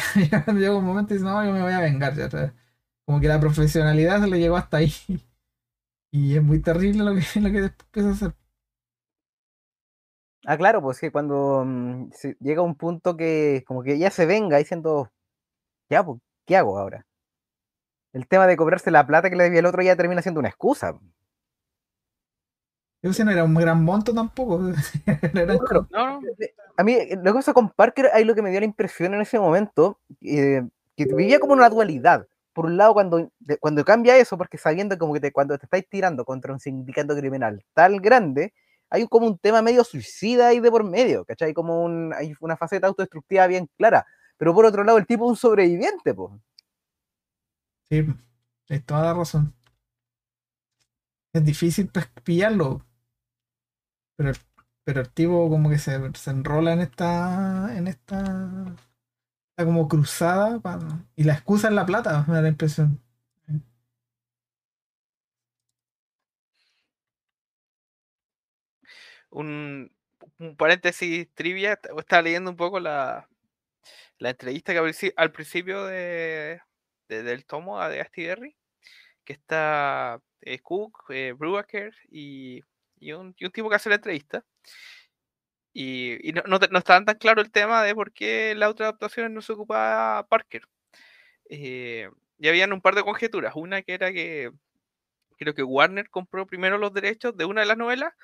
[0.47, 2.14] llega un momento y dice, no, yo me voy a vengar.
[2.14, 2.29] ya.
[3.05, 4.92] Como que la profesionalidad se le llegó hasta ahí.
[6.11, 8.35] Y es muy terrible lo que, lo que después empieza a hacer.
[10.47, 14.57] Ah, claro, pues que cuando mm, llega un punto que como que ya se venga
[14.57, 15.12] diciendo,
[15.90, 16.18] ya, pues,
[16.49, 17.05] ¿qué hago ahora?
[18.15, 20.49] El tema de cobrarse la plata que le debía el otro ya termina siendo una
[20.49, 20.99] excusa.
[23.03, 24.59] Yo sé, no era un gran monto tampoco.
[25.35, 26.21] No No, no.
[26.77, 29.21] A mí, eh, la cosa con Parker, ahí lo que me dio la impresión en
[29.21, 30.63] ese momento, eh,
[30.97, 32.27] que vivía como una dualidad.
[32.53, 33.31] Por un lado, cuando,
[33.61, 37.15] cuando cambia eso, porque sabiendo como que te- cuando te estáis tirando contra un sindicato
[37.15, 38.53] criminal tan grande,
[38.91, 41.53] hay como un tema medio suicida ahí de por medio, ¿cachai?
[41.55, 44.07] Como un, hay una faceta autodestructiva bien clara.
[44.38, 46.33] Pero por otro lado, el tipo es un sobreviviente, pues.
[47.90, 48.05] Sí,
[48.66, 49.55] tienes toda la razón.
[51.33, 52.85] Es difícil pues, pillarlo.
[54.16, 54.33] Pero,
[54.85, 57.77] pero el tipo como que se, se enrola en esta.
[57.77, 58.77] en esta.
[59.51, 60.61] esta como cruzada
[61.16, 63.01] y la excusa es la plata, me da la impresión.
[69.31, 69.90] Un,
[70.38, 71.79] un paréntesis trivia.
[71.98, 73.29] Estaba leyendo un poco la,
[74.19, 76.61] la entrevista que al principio de,
[77.09, 78.57] de- del tomo de Asti Berry,
[79.25, 82.63] que está eh, Cook, eh, Brubaker y,
[83.01, 84.45] y un, y un tipo que hace la entrevista.
[85.73, 88.89] Y, y no, no, no estaban tan claro el tema de por qué las otras
[88.89, 90.63] adaptaciones no se ocupaba Parker.
[91.51, 93.55] eh, y habían un par de conjeturas.
[93.57, 94.51] Una que era que
[95.39, 98.15] creo que Warner compró primero los derechos de una de las novelas,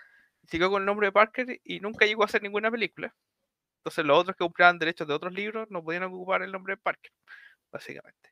[0.49, 3.15] siguió con el nombre de Parker y nunca llegó a hacer ninguna película.
[3.85, 6.79] Entonces los otros que compraban derechos de otros libros no podían ocupar el nombre de
[6.79, 7.13] Parker,
[7.73, 8.31] básicamente.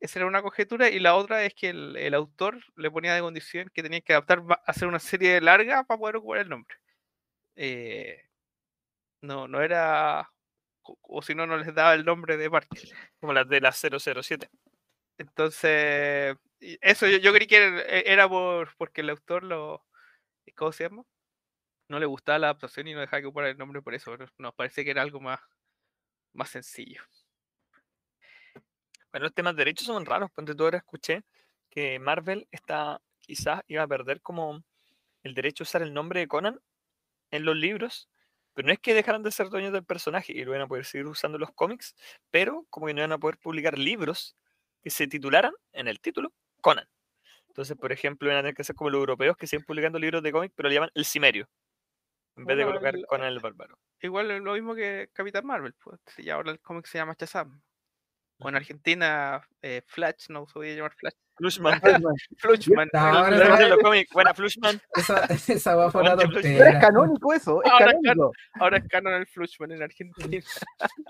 [0.00, 3.20] Esa era una conjetura y la otra es que el, el autor le ponía de
[3.20, 6.76] condición que tenía que adaptar, hacer una serie larga para poder ocupar el nombre.
[7.56, 8.22] Eh,
[9.22, 10.30] no, no era,
[10.82, 12.80] o, o si no, no les daba el nombre de Parker.
[13.20, 14.50] Como las de la 007.
[15.18, 19.84] Entonces, eso yo, yo creí que era, e- era por, porque el autor lo,
[20.56, 21.04] ¿cómo se llama?
[21.88, 24.54] No le gustaba la adaptación y no dejaba que ocupara el nombre por eso, nos
[24.54, 25.40] parece que era algo más,
[26.32, 27.02] más sencillo.
[29.10, 30.30] Bueno, los temas de derechos son raros.
[30.30, 31.22] Ponte tú ahora escuché
[31.70, 34.62] que Marvel está, quizás iba a perder como
[35.22, 36.60] el derecho a usar el nombre de Conan
[37.30, 38.08] en los libros,
[38.54, 40.84] pero no es que dejaran de ser dueños del personaje y lo iban a poder
[40.84, 41.94] seguir usando los cómics,
[42.30, 44.36] pero como que no iban a poder publicar libros
[44.82, 46.88] que se titularan en el título Conan.
[47.48, 50.22] Entonces, por ejemplo, iban a tener que ser como los europeos que siguen publicando libros
[50.22, 51.48] de cómics, pero le llaman el Cimerio,
[52.38, 53.78] en vez de colocar el- Conan el Bárbaro.
[54.00, 57.60] Igual es lo mismo que Capitán Marvel, pues, y ahora el cómic se llama Shazam.
[58.40, 58.54] O en.
[58.54, 61.14] Argentina, eh, Flash, no se podía llamar Flash.
[61.34, 61.80] Flushman.
[62.38, 62.88] Flushman.
[64.12, 64.80] Buena Flushman.
[64.94, 65.90] Esa, esa
[66.28, 66.42] Flush.
[66.42, 68.32] Pero es canónico eso, es Ahora es canónico.
[68.60, 70.44] ahora es canon el Flushman en Argentina.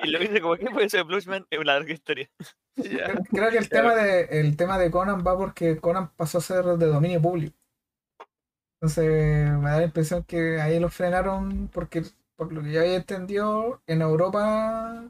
[0.03, 2.31] Y lo dice como que puede ser Flushman, es una larga historia.
[2.77, 6.65] Creo que el tema, de, el tema de Conan va porque Conan pasó a ser
[6.65, 7.55] de dominio público.
[8.81, 12.03] Entonces me da la impresión que ahí lo frenaron porque,
[12.37, 15.05] por lo que ya había entendido, en Europa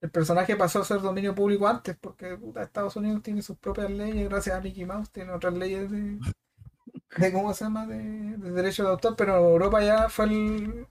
[0.00, 3.90] el personaje pasó a ser dominio público antes porque puta, Estados Unidos tiene sus propias
[3.90, 6.18] leyes, gracias a Mickey Mouse, tiene otras leyes de,
[7.16, 7.86] de ¿cómo se llama?
[7.86, 10.86] De, de derecho de autor, pero Europa ya fue el...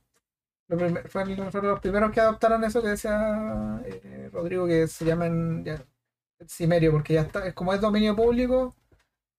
[0.67, 0.77] lo
[1.09, 5.63] fue el- fueron los primeros que adoptaron eso que decía eh, Rodrigo, que se llaman
[5.65, 5.85] ya,
[6.47, 8.75] Cimerio, porque ya está, es como es dominio público,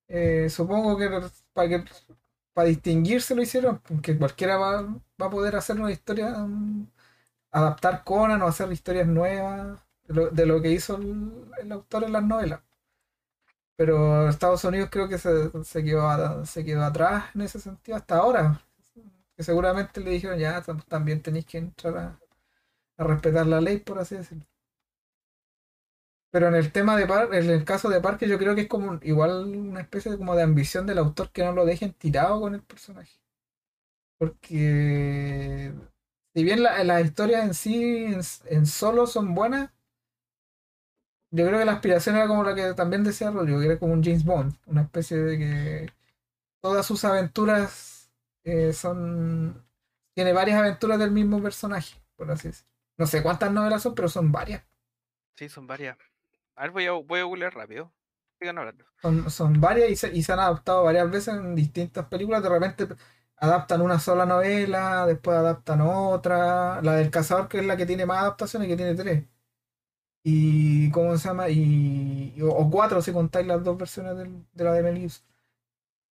[0.08, 1.08] eh, supongo que
[1.54, 1.84] para que
[2.54, 4.82] para distinguirse lo hicieron, porque cualquiera va,
[5.20, 6.34] va a poder hacer una historia,
[7.52, 12.60] adaptar Conan o hacer historias nuevas de lo, que hizo el, autor en las novelas.
[13.76, 18.16] Pero Estados Unidos creo que se, se quedó, se quedó atrás en ese sentido hasta
[18.18, 18.60] ahora.
[19.36, 22.20] Que seguramente le dijeron, ya tam- también tenéis que entrar a,
[22.98, 24.46] a respetar la ley, por así decirlo.
[26.34, 28.68] Pero en el tema de Par- en el caso de Parque, yo creo que es
[28.68, 32.40] como igual una especie de, como de ambición del autor que no lo dejen tirado
[32.42, 33.18] con el personaje.
[34.18, 35.72] Porque
[36.34, 39.70] si bien la- las historias en sí, en, en solo son buenas,
[41.30, 43.92] yo creo que la aspiración era como la que también decía Rodrigo, que era como
[43.92, 45.92] un James Bond, una especie de que
[46.62, 48.12] todas sus aventuras
[48.44, 49.64] eh, son...
[50.14, 52.70] Tiene varias aventuras del mismo personaje, por así decirlo.
[52.98, 54.64] No sé cuántas novelas son, pero son varias.
[55.36, 55.96] Sí, son varias.
[56.56, 57.92] A ver, voy a, voy a googlear rápido.
[58.38, 58.84] Sigan hablando.
[59.00, 62.42] Son, son varias y se, y se han adaptado varias veces en distintas películas.
[62.42, 62.88] De repente
[63.36, 66.80] adaptan una sola novela, después adaptan otra.
[66.82, 69.24] La del cazador, que es la que tiene más adaptaciones, que tiene tres.
[70.22, 71.48] Y, ¿cómo se llama?
[71.50, 74.16] Y, o, cuatro si contáis las dos versiones
[74.52, 75.10] de la de Mel.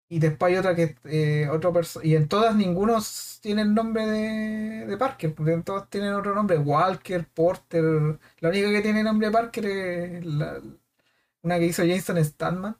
[0.10, 3.00] Y después hay otra que eh, otro y en todas ninguno
[3.42, 8.20] tiene el nombre de, de Parker, porque en todas tienen otro nombre, Walker, Porter.
[8.40, 10.26] La única que tiene nombre de Parker es
[11.44, 12.76] una que hizo Jason Statham,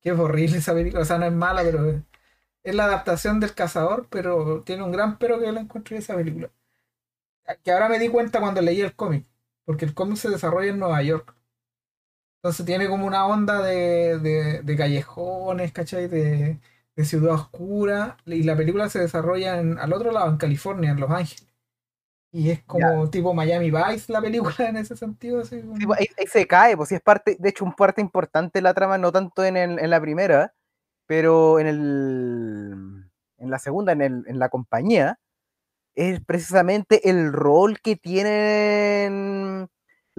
[0.00, 1.90] que es horrible esa película, o sea, no es mala, pero
[2.62, 6.16] es, la adaptación del cazador, pero tiene un gran pero que la encontré en esa
[6.16, 6.50] película.
[7.64, 9.26] Que ahora me di cuenta cuando leí el cómic,
[9.64, 11.34] porque el cómic se desarrolla en Nueva York.
[12.42, 16.08] Entonces tiene como una onda de, de, de callejones, ¿cachai?
[16.08, 16.58] De,
[16.96, 21.00] de ciudad oscura, y la película se desarrolla en, al otro lado, en California, en
[21.00, 21.46] Los Ángeles.
[22.32, 25.40] Y es como tipo Miami Vice la película en ese sentido.
[25.40, 27.74] Así como- Sí, pues, ahí, ahí se cae, pues sí es parte, de hecho, un
[27.74, 30.54] parte importante de la trama, no tanto en, el- en la primera,
[31.06, 35.18] pero en el en la segunda, en, el, en la compañía,
[35.94, 39.68] es precisamente el rol que tienen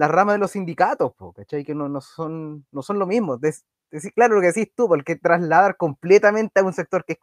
[0.02, 1.64] las ramas de los sindicatos, po, ¿cachai?
[1.64, 3.36] Que no, no son, no son lo mismo.
[3.38, 7.18] Decir, claro, lo que decís tú, porque trasladar completamente a un sector que es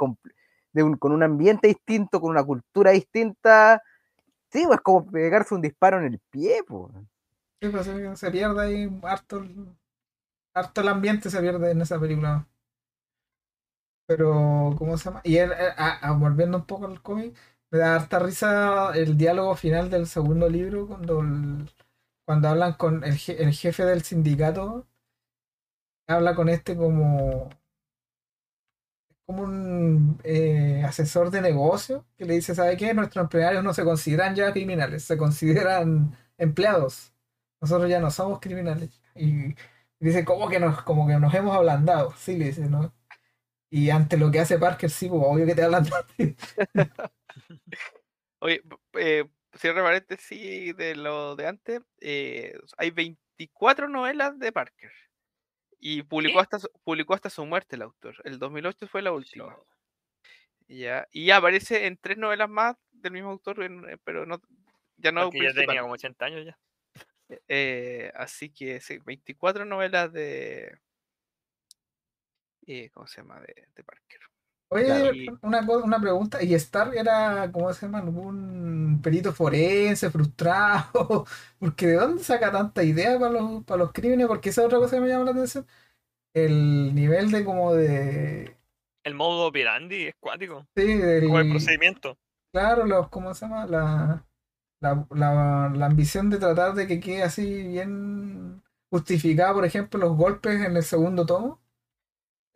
[0.73, 3.81] de un- con un ambiente distinto, con una cultura distinta,
[4.51, 6.93] sí, pues como pegarse un disparo en el pie, pues.
[7.61, 9.41] Sí, pues, se, se pierde ahí harto
[10.53, 12.47] harto el ambiente se pierde en esa película.
[14.07, 15.21] Pero, ¿cómo se llama?
[15.23, 17.35] Y él, ah, ah, volviendo un poco al cómic,
[17.71, 21.69] me da harta risa el diálogo final del segundo libro cuando, el-
[22.29, 24.87] cuando hablan con el, je- el jefe del sindicato,
[26.07, 27.47] habla con este como,
[29.25, 32.93] como un eh, asesor de negocio que le dice, ¿sabe qué?
[32.93, 37.13] Nuestros empleados no se consideran ya criminales, se consideran empleados.
[37.61, 38.89] Nosotros ya no somos criminales.
[39.15, 39.55] Y
[39.99, 42.13] Dice, ¿cómo que nos, como que nos hemos ablandado?
[42.17, 42.93] Sí, le dice, ¿no?
[43.71, 46.35] Y ante lo que hace Parker, sí, pues obvio que te ablandaste.
[48.39, 48.61] Oye,
[48.93, 49.25] eh,
[49.59, 51.81] cierre paréntesis de lo de antes.
[52.01, 54.91] eh, hay 24 novelas de Parker.
[55.79, 58.15] Y publicó hasta, su- publicó hasta su muerte el autor.
[58.25, 59.57] El 2008 fue la última.
[60.67, 64.41] Ya, y aparece en tres novelas más del mismo autor, eh, pero no,
[64.97, 66.59] ya no Porque ya tenía como 80 años ya.
[67.47, 70.79] Eh, así que sí, 24 novelas de.
[72.67, 73.39] eh, ¿Cómo se llama?
[73.41, 74.19] De, de Parker.
[74.71, 75.13] Oye, Claro.
[75.13, 76.43] Y- una, pregunta.
[76.43, 78.03] ¿Y Stark era, ¿cómo se llama?
[78.03, 81.25] Un perito forense frustrado?
[81.59, 84.27] Porque ¿de dónde saca tanta idea para los, para los crímenes?
[84.27, 85.65] Porque esa es otra cosa que me llama la atención.
[86.33, 88.55] El nivel de como de...
[89.03, 90.67] El modo operandi es cuático.
[90.75, 92.17] Sí, del- Como el procedimiento.
[92.53, 93.65] Claro, los, ¿cómo se llama?
[93.65, 94.25] La,
[94.81, 98.61] la, la, la ambición de tratar de que quede así bien
[98.91, 101.59] justificada, por ejemplo, los golpes en el segundo tomo.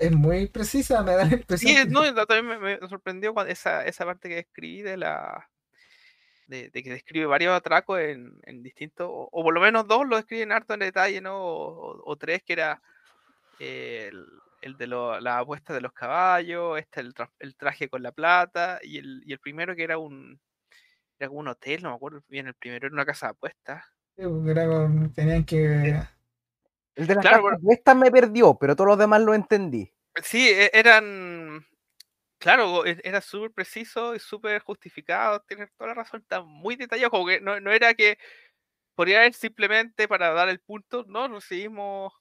[0.05, 1.75] Es muy precisa, me da la impresión.
[1.75, 5.49] Sí, no, también me, me sorprendió cuando esa, esa parte que escribí de la.
[6.47, 9.07] De, de que describe varios atracos en, en distintos.
[9.09, 11.35] O, o por lo menos dos lo describen harto en detalle, ¿no?
[11.37, 12.81] O, o tres, que era
[13.59, 14.25] eh, el,
[14.61, 18.11] el de lo- la apuesta de los caballos, este el, tra- el traje con la
[18.11, 20.39] plata, y el, y el primero que era un.
[21.19, 22.47] Era como un hotel, no me acuerdo bien.
[22.47, 23.83] El primero era una casa de apuestas.
[24.17, 26.05] Sí, con- tenían que...
[26.95, 29.91] El de las Claro, cartas puestas me perdió, pero todos los demás lo entendí.
[30.23, 31.65] Sí, e- eran.
[32.39, 35.41] Claro, e- era súper preciso y súper justificado.
[35.47, 37.11] Tienes toda la razón, está muy detallado.
[37.11, 38.17] Como que no, no era que
[38.95, 41.05] podría haber simplemente para dar el punto.
[41.07, 42.13] No, recibimos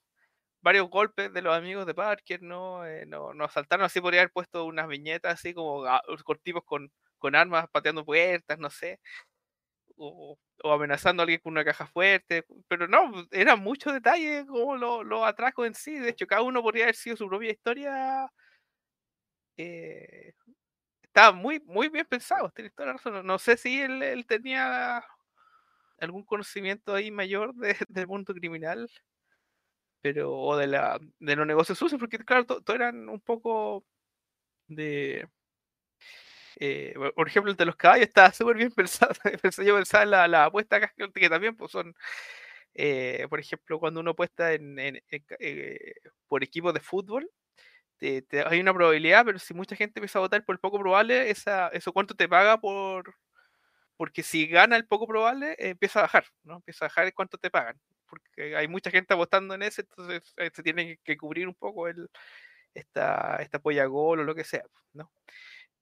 [0.61, 2.85] varios golpes de los amigos de Parker, ¿no?
[2.85, 6.63] Eh, no nos saltaron así, podría haber puesto unas viñetas así como a- con tipos
[6.65, 8.99] con, con armas pateando puertas, no sé.
[9.95, 12.45] O, amenazando a alguien con una caja fuerte.
[12.67, 15.95] Pero no, pues, era mucho detalle como los lo atracos en sí.
[15.99, 18.29] De hecho, cada uno podría haber sido su propia historia.
[19.57, 20.33] eh,
[21.03, 23.25] estaba muy, muy bien pensado, tienes toda la razón.
[23.27, 25.03] No, sé si él, tenía
[25.99, 28.89] algún conocimiento ahí mayor de- del mundo criminal,
[30.01, 33.85] pero o de la de los negocios sucios, porque claro, to- todos eran un poco
[34.67, 35.29] de
[36.59, 39.13] eh, por- ejemplo, el de los caballos estaba súper bien pensado.
[39.65, 40.79] Yo pensaba en la, la apuesta
[41.15, 41.93] que también pues, son,
[42.75, 45.95] eh, por ejemplo, cuando uno apuesta en, en- en eh,
[46.27, 47.29] por equipos de fútbol,
[47.99, 50.79] te- te- hay una probabilidad, pero si mucha gente empieza a votar por el poco
[50.79, 53.15] probable, esa, eso cuánto te paga por...
[53.97, 56.55] Porque si gana el poco probable, eh, empieza a bajar, ¿no?
[56.57, 57.79] Empieza a bajar cuánto te pagan.
[58.07, 61.87] Porque hay mucha gente apostando en ese, entonces eh, se tiene que cubrir un poco
[61.87, 62.09] el,
[62.73, 65.11] esta, esta polla gol o lo que sea, ¿no?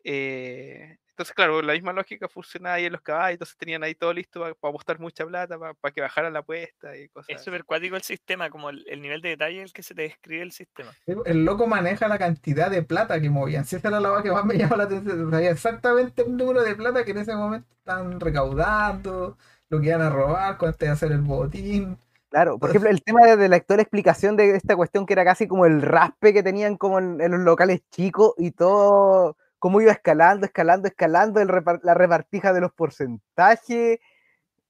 [0.03, 4.11] Eh, entonces, claro, la misma lógica funcionaba ahí en los caballos, entonces tenían ahí todo
[4.11, 7.95] listo para apostar mucha plata, para que bajara la apuesta y cosas Es súper cuático
[7.95, 10.91] el sistema, como el, el nivel de detalle el que se te describe el sistema.
[11.05, 13.65] El loco maneja la cantidad de plata que movían.
[13.65, 15.29] Si esa era la que más me llamó la atención.
[15.29, 19.37] Sabía exactamente el número de plata que en ese momento están recaudando,
[19.69, 21.97] lo que iban a robar, cuánto iba a hacer el botín.
[22.31, 25.25] Claro, por ejemplo, el tema de, de la actual explicación de esta cuestión que era
[25.25, 29.79] casi como el raspe que tenían como en, en los locales chicos y todo, cómo
[29.79, 33.99] iba escalando, escalando, escalando, el repar- la repartija de los porcentajes,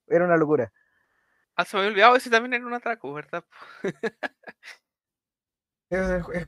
[0.07, 0.71] era una locura.
[1.55, 3.45] Ah, se me había olvidado, ese también era un atraco, ¿verdad?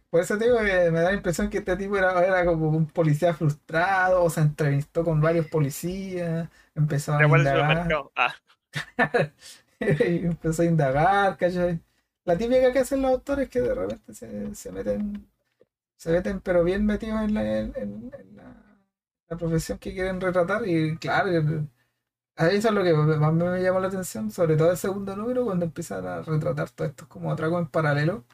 [0.10, 2.70] Por eso te digo que me da la impresión que este tipo era, era como
[2.70, 7.58] un policía frustrado, o se entrevistó con varios policías, empezó a Pero ¿cuál es el
[7.60, 7.94] indagar.
[8.16, 8.36] Ah,
[9.80, 11.82] empezó a indagar, ¿cachai?
[12.26, 15.28] La típica que hacen los autores que de repente se, se meten,
[16.04, 21.30] se meten pero bien metidos en la, en, la, profesión que quieren retratar y claro,
[22.36, 25.46] a eso es lo que más me llamó la atención, sobre todo el segundo número,
[25.46, 28.26] cuando empiezan a retratar todo esto como atracos en paralelo.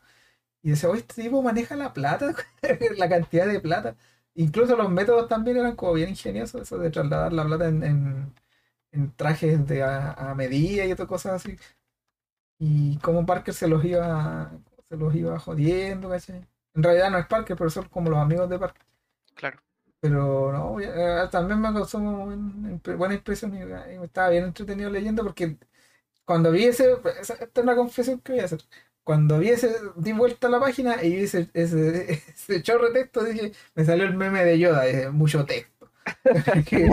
[0.64, 2.34] Y decía, oye, este tipo maneja la plata,
[2.98, 3.96] la cantidad de plata.
[4.36, 8.34] Incluso los métodos también eran como bien ingeniosos, eso de trasladar la plata en,
[9.16, 11.58] trajes de a, a medida y otras cosas así.
[12.60, 14.52] Y cómo Parker se los iba,
[14.90, 16.46] se los iba jodiendo, ¿cachai?
[16.80, 18.86] En realidad no es Parker, pero son como los amigos de Parker.
[19.36, 19.60] Claro.
[20.02, 25.24] Pero no, eh, también me causó buen- buena impresión y y estaba bien entretenido leyendo
[25.24, 25.58] porque
[26.26, 28.62] cuando vi ese, esa- esta es una confesión que voy a hacer.
[29.04, 32.94] Cuando vi ese, di vuelta a la página y vi ese, ese, ese chorro de
[33.04, 35.92] texto, dije, me salió el meme de Yoda, de mucho texto.
[36.68, 36.90] que,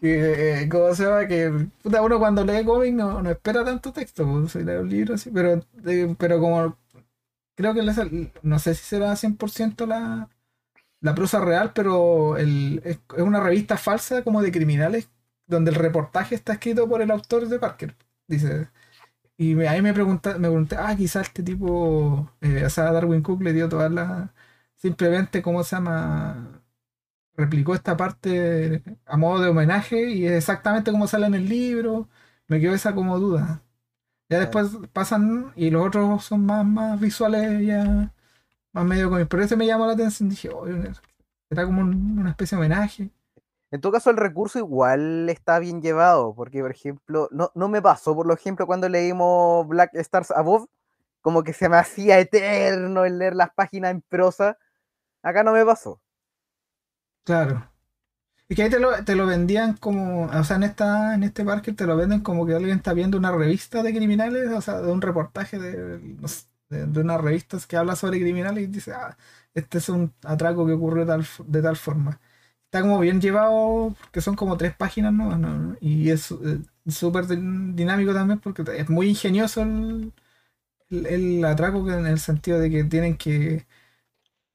[0.00, 1.26] que, eh, ¿cómo se llama?
[1.26, 1.50] Que
[1.82, 5.14] puta, uno cuando lee cómic no, no espera tanto texto, pues, si lee un libro
[5.14, 6.76] así, pero, eh, pero como
[7.56, 7.82] creo que
[8.42, 10.30] no sé si será 100% la,
[11.00, 15.10] la prosa real, pero es, una revista falsa como de criminales
[15.46, 17.96] donde el reportaje está escrito por el autor de Parker.
[18.26, 18.68] Dice,
[19.38, 23.42] Y ahí me pregunté, me pregunté, ah, quizás este tipo, eh, o sea, Darwin Cook
[23.42, 24.30] le dio todas las,
[24.76, 26.62] simplemente, ¿cómo se llama?
[27.36, 32.08] Replicó esta parte a modo de homenaje y es exactamente como sale en el libro.
[32.48, 33.62] Me quedó esa como duda.
[34.28, 38.12] Ya después pasan y los otros son más, más visuales, ya
[38.72, 39.28] más medio cómics.
[39.30, 40.28] Pero ese me llamó la atención.
[40.28, 40.66] Dije, oh,
[41.50, 43.10] era como un- una especie de homenaje.
[43.70, 47.82] En todo caso, el recurso igual está bien llevado, porque, por ejemplo, no, no me
[47.82, 50.66] pasó, por ejemplo, cuando leímos Black Stars Above,
[51.20, 54.58] como que se me hacía eterno el leer las páginas en prosa.
[55.22, 56.00] Acá no me pasó.
[57.24, 57.68] Claro.
[58.48, 61.44] Y que ahí te lo, te lo vendían como, o sea, en esta, en este
[61.44, 64.80] parque te lo venden como que alguien está viendo una revista de criminales, o sea,
[64.80, 67.04] de un reportaje de, no sé, de, de
[67.66, 69.16] que habla sobre criminales y dice, ah,
[69.54, 72.20] este es un atraco que ocurrió tal, de tal forma.
[72.66, 75.76] Está como bien llevado, porque son como tres páginas ¿no?
[75.80, 80.12] Y es eh, súper din- dinámico también, porque es muy ingenioso el,
[80.90, 83.66] el, el atraco que en el sentido de que tienen que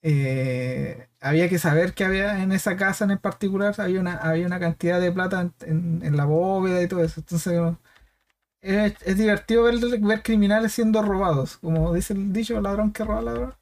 [0.03, 4.59] eh, había que saber que había en esa casa en particular, había una, había una
[4.59, 7.19] cantidad de plata en, la bóveda y todo eso.
[7.21, 7.59] Entonces,
[8.61, 13.55] es, divertido ver, ver criminales siendo robados, como dice el dicho, ladrón que roba ladrón.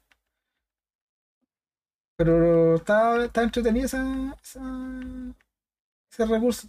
[2.16, 6.68] Pero está, está entretenido esa, ese recurso.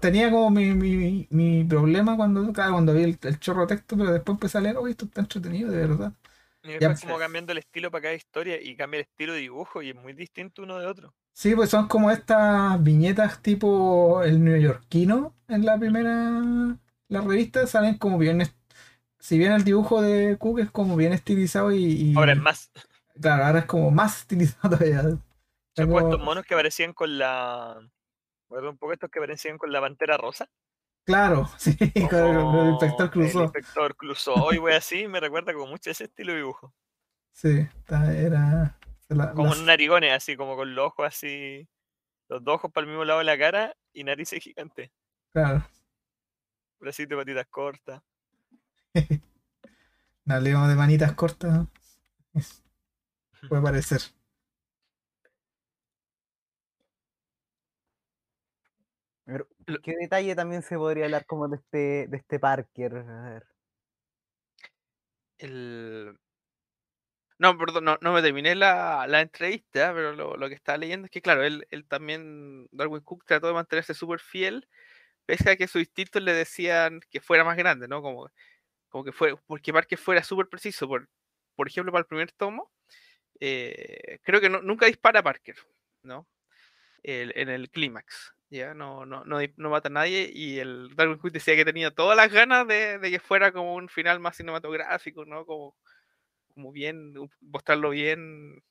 [0.00, 4.12] Tenía como mi, mi, mi problema cuando, claro, cuando vi el, el chorro texto, pero
[4.12, 6.12] después empecé a leer, oh, esto está entretenido, de verdad.
[6.68, 7.24] Y después como pues.
[7.24, 10.12] cambiando el estilo para cada historia y cambia el estilo de dibujo y es muy
[10.12, 11.14] distinto uno de otro.
[11.32, 16.76] Sí, pues son como estas viñetas tipo el neoyorquino en la primera
[17.08, 18.42] la revista, salen como bien
[19.18, 22.70] si bien el dibujo de Cook es como bien estilizado y, y- Ahora es más.
[23.20, 25.02] claro, ahora es como más estilizado todavía.
[25.74, 27.76] Se como- puesto monos que aparecían con la.
[28.48, 30.48] Un poco estos que aparecían con la pantera rosa.
[31.06, 33.42] Claro, sí, con el, con el inspector El Clouseau.
[33.44, 36.74] inspector Clouseau y wey así, me recuerda como mucho ese estilo de dibujo.
[37.32, 38.76] Sí, era
[39.08, 41.68] la- Como las- un narigones, así como con los ojos así.
[42.28, 44.90] Los dos ojos para el mismo lado de la cara y narices gigantes.
[45.32, 45.64] claro,
[46.80, 48.02] Bracitos de patitas cortas.
[50.24, 51.66] león de manitas cortas.
[53.48, 54.00] Puede parecer.
[59.26, 59.46] Pero,
[59.82, 62.96] ¿Qué detalle también se podría hablar como de este, de este Parker?
[62.96, 63.46] A ver.
[65.38, 66.18] El...
[67.38, 71.04] No, perdón, no, no me terminé la, la entrevista, pero lo, lo que estaba leyendo
[71.04, 74.66] es que, claro, él, él también, Darwin Cook trató de mantenerse súper fiel,
[75.26, 78.02] pese a que sus instintos le decían que fuera más grande, ¿no?
[78.02, 78.30] Como,
[78.90, 80.88] como que fue, porque Parker fuera súper preciso.
[80.88, 81.08] Por,
[81.56, 82.72] por ejemplo, para el primer tomo,
[83.40, 85.56] eh, creo que no- nunca dispara Parker,
[86.02, 86.28] ¿no?
[87.04, 88.74] El- en el clímax, ¿ya?
[88.74, 92.16] No, no, no, no mata a nadie y el Darwin Cook decía que tenía todas
[92.16, 95.44] las ganas de, de que fuera como un final más cinematográfico, ¿no?
[95.46, 95.76] Como,
[96.54, 98.62] como bien, mostrarlo bien,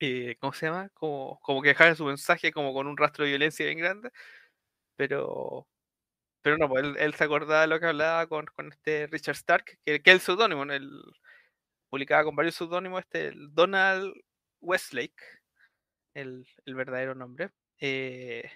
[0.00, 0.90] eh, ¿cómo se llama?
[0.94, 4.10] Como, como que dejara su mensaje como con un rastro de violencia bien grande,
[4.96, 5.68] pero,
[6.42, 9.36] pero no, pues él, él se acordaba de lo que hablaba con, con este Richard
[9.36, 10.74] Stark, que, que es el seudónimo, ¿no?
[10.74, 10.90] Él
[11.90, 14.14] publicaba con varios seudónimos, este, el Donald
[14.60, 15.22] Westlake,
[16.14, 17.50] el, el verdadero nombre.
[17.80, 18.50] eh,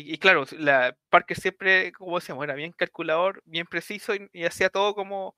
[0.00, 4.44] y, y claro, la, Parker siempre, como decíamos, era bien calculador, bien preciso y, y
[4.44, 5.36] hacía todo como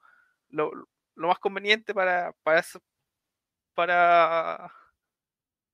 [0.51, 0.71] lo,
[1.17, 2.83] lo más conveniente para, para, eso-
[3.75, 4.73] para,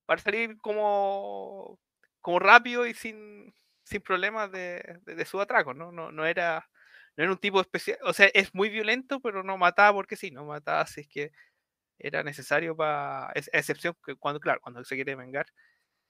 [0.06, 1.78] para salir como,
[2.20, 3.54] como rápido y sin,
[3.84, 5.92] sin problemas de, de, de su atraco, ¿no?
[5.92, 6.68] No, no era,
[7.16, 10.30] no era un tipo especial, o sea, es muy violento, pero no mataba porque sí,
[10.30, 11.30] no mataba si es que
[11.98, 15.46] era necesario para, excepción que cuando, claro, cuando se quiere vengar,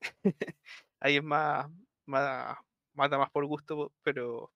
[1.01, 1.69] ahí es más,
[2.07, 2.57] más,
[2.95, 4.53] mata más por gusto, pero,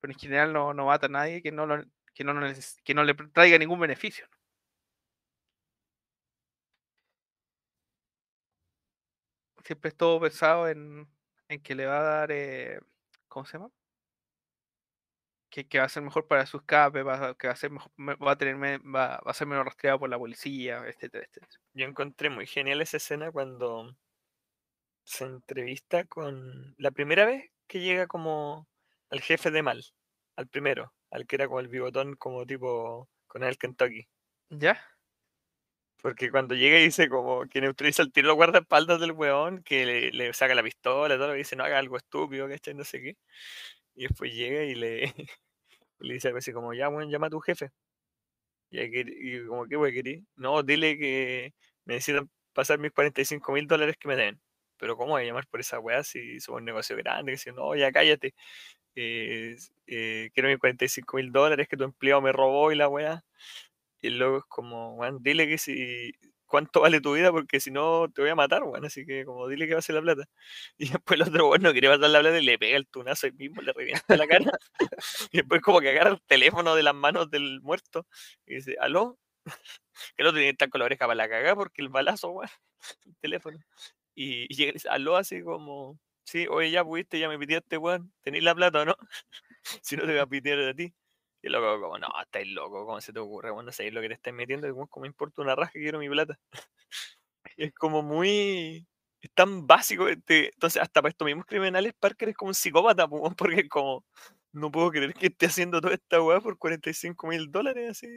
[0.00, 2.94] pero en general no, no mata a nadie que no, lo, que, no, neces- que
[2.94, 4.26] no le traiga ningún beneficio.
[4.30, 4.36] ¿no?
[9.64, 11.06] Siempre estuvo pensado en,
[11.48, 12.80] en que le va a dar, eh,
[13.28, 13.70] ¿cómo se llama?
[15.50, 17.90] Que, que va a ser mejor para su escape, va, que va a ser mejor,
[17.96, 21.48] me- va a tener, va, va a ser menos rastreado por la policía, etcétera, etcétera.
[21.74, 23.96] Yo encontré muy genial esa escena cuando
[25.08, 28.68] se entrevista con la primera vez que llega como
[29.10, 29.84] al jefe de mal,
[30.36, 34.08] al primero, al que era como el bigotón como tipo con el Kentucky.
[34.50, 34.80] ¿Ya?
[36.02, 39.84] Porque cuando llega y dice como que neutraliza el tiro los guardaespaldas del weón, que
[39.86, 42.74] le, le saca la pistola, todo lo que dice, no haga algo estúpido, ¿cachai?
[42.74, 43.16] No sé qué.
[43.96, 45.04] Y después llega y le,
[46.00, 47.70] y le dice algo así como, ya, weón, llama a tu jefe.
[48.70, 50.26] Y, hay que- y como, ¿qué wey querí?
[50.36, 51.54] No, dile que
[51.86, 54.40] necesitan pasar mis 45 mil dólares que me den.
[54.78, 57.32] Pero ¿cómo voy a llamar por esa weá si somos un negocio grande?
[57.32, 58.34] Que si no, ya cállate.
[58.96, 59.56] eh,
[59.86, 63.24] eh, quiero mis 45 mil dólares que tu empleado me robó y la weá.
[64.02, 66.12] Y luego es como, weón, dile que si,
[66.48, 68.84] cuánto vale tu vida porque si no te voy a matar, weón.
[68.84, 70.24] Así que como dile que va a ser la plata.
[70.78, 73.26] Y después el otro weón no quiere matar la plata y le pega el tunazo
[73.26, 74.50] ahí mismo, le revienta la cara.
[75.32, 78.06] y después como que agarra el teléfono de las manos del muerto
[78.46, 79.18] y dice, aló.
[80.16, 82.50] que no tiene que estar con la oreja para la cagada porque el balazo, weón,
[83.06, 83.58] el teléfono.
[84.18, 88.42] Y, y dice, aló, así como, sí, oye, ya pudiste, ya me pidiste, weón, ¿tenéis
[88.42, 88.96] la plata o no?
[89.82, 90.92] si no te voy a pitear a ti.
[91.42, 93.52] Y el loco, como, no, estáis loco, ¿cómo se te ocurre?
[93.52, 96.08] Bueno, sabéis lo que te estáis metiendo, y como, me importa una raja, quiero mi
[96.08, 96.38] plata.
[97.56, 98.86] Es como muy.
[99.20, 100.08] Es tan básico.
[100.08, 104.04] este, Entonces, hasta para estos mismos criminales, Parker es como un psicópata, porque es como.
[104.52, 108.08] No puedo creer que esté haciendo toda esta weá por 45 mil dólares, así.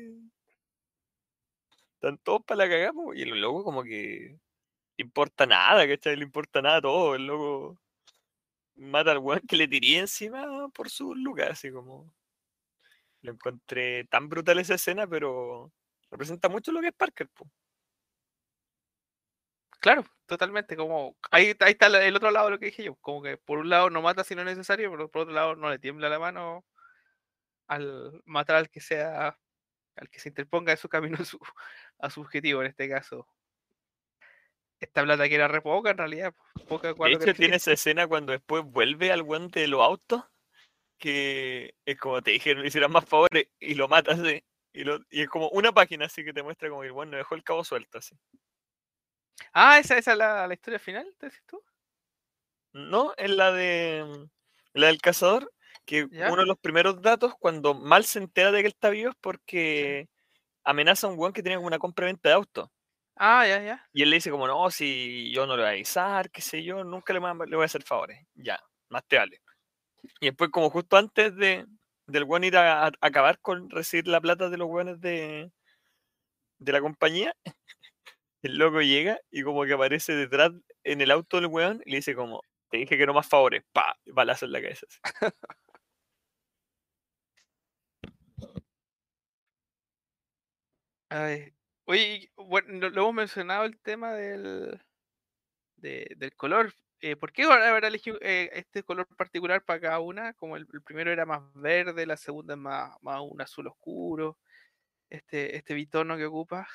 [1.95, 4.38] Están todos para la cagada, po, y el loco, como que.
[5.02, 6.16] Importa nada, ¿cachai?
[6.16, 7.16] Le importa nada todo.
[7.16, 7.80] El loco
[8.76, 12.14] mata al weón que le tiré encima por sus lucas, así como.
[13.22, 15.72] Lo encontré tan brutal esa escena, pero
[16.12, 17.49] representa mucho lo que es Parker, po.
[19.80, 20.76] Claro, totalmente.
[20.78, 22.95] Como ahí, ahí está el otro lado de lo que dije yo.
[22.97, 25.56] Como que por un lado no mata si no es necesario, pero por otro lado
[25.56, 26.64] no le tiembla la mano
[27.68, 29.38] al matar al que sea,
[29.95, 31.39] al que se interponga en su camino su,
[31.99, 33.28] a su objetivo, en este caso.
[34.82, 36.34] Esta plata que era re poca, en realidad,
[36.67, 40.23] poca De hecho, tiene esa escena cuando después vuelve al guante de los autos,
[40.97, 44.99] que es como te dijeron, le hicieran más favores y lo matas, así, y, lo-
[45.09, 47.43] y es como una página así que te muestra como que el bueno dejó el
[47.43, 48.15] cabo suelto así.
[49.53, 51.61] Ah, esa, esa es la, la historia final, ¿te decís tú?
[52.73, 55.51] No, en la de mm, la del cazador,
[55.86, 56.29] que ¿Ya?
[56.32, 59.15] uno de los primeros datos, cuando Mal se entera de que él está vivo, es
[59.19, 60.07] porque
[60.65, 62.69] amenaza a un weón que tiene una compra-venta de autos.
[63.16, 63.88] Ah, ya, ya.
[63.93, 66.64] Y él le dice como, no, si yo no le voy a avisar, qué sé
[66.64, 68.26] yo, nunca le voy a, hacer favores.
[68.34, 68.59] Ya,
[68.89, 69.41] más te vale.
[70.20, 71.66] Y después, como justo antes de,
[72.07, 75.51] del weón ir a, a acabar con recibir la plata de los weones de,
[76.59, 77.36] de la compañía,
[78.43, 80.51] el loco llega y como que aparece detrás
[80.84, 83.64] en el auto del weón y le dice como, te dije que no más favores,
[83.74, 84.88] pa, balazo en la cabeza.
[91.09, 91.53] Ay,
[91.92, 94.82] Oye, y, bueno, lo, hemos mencionado el tema del,
[95.76, 96.74] de- del color.
[97.02, 100.32] Eh, ¿por qué habrá elegido eh, este color particular para cada una?
[100.36, 104.38] Como el, el primero era más verde, la segunda es más, más un azul oscuro.
[105.10, 106.66] Este, este bitono que ocupa.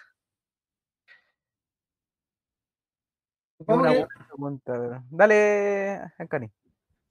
[3.60, 6.50] Una que, buena pregunta, Dale, Ancani.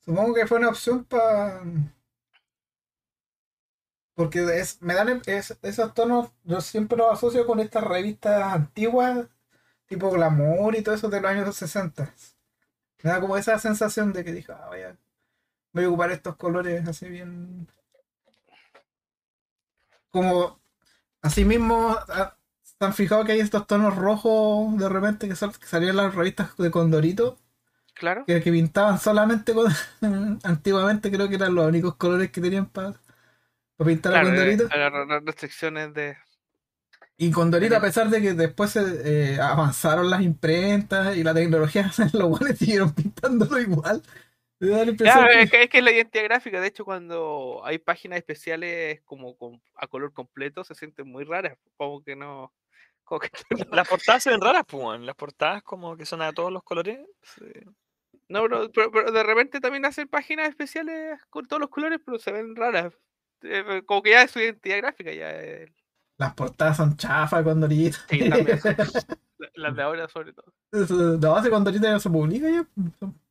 [0.01, 1.63] supongo que fue una opción para.
[4.15, 9.27] Porque es, me dan es- esos tonos, yo siempre los asocio con estas revistas antiguas,
[9.87, 12.13] tipo Glamour y todo eso de los años 60.
[13.03, 14.97] Me da como esa sensación de que dije, ah, vaya,
[15.73, 17.67] voy a ocupar estos colores así bien.
[20.09, 20.59] Como,
[21.21, 25.57] así mismo, ah, ¿se han fijado que hay estos tonos rojos de repente que, sal-
[25.59, 27.39] que salían en las revistas de Condorito?
[27.93, 28.25] Claro.
[28.27, 29.67] que, que pintaban solamente con
[30.43, 32.95] antiguamente creo que eran los únicos colores que tenían para
[33.83, 36.15] pintar a Claro, Condorito a las restricciones de.
[37.17, 38.81] y Condorito a pesar de que después se,
[39.33, 44.01] eh, avanzaron las imprentas y la tecnología los buenos siguieron pintándolo igual
[44.57, 46.61] Claro, es que, es que es la identidad gráfica.
[46.61, 51.57] De hecho, cuando hay páginas especiales como con- a color completo, se sienten muy raras.
[51.75, 52.53] Como que no.
[53.03, 53.29] Como que
[53.69, 55.01] no- Las portadas se ven raras, pues.
[55.01, 56.99] Las portadas como que son a todos los colores.
[57.21, 57.43] sí.
[58.29, 62.17] No, pero, pero- pero de repente también hacen páginas especiales con todos los colores, pero
[62.17, 62.93] se ven raras.
[63.43, 65.31] Eh, Como que ya es su identidad gráfica, ya.
[65.31, 65.73] eh,
[66.17, 68.59] las portadas son chafas Condorito Sí, también.
[69.37, 70.53] la- Las de ahora, sobre todo.
[70.71, 72.65] la base Condorito ya se publica ya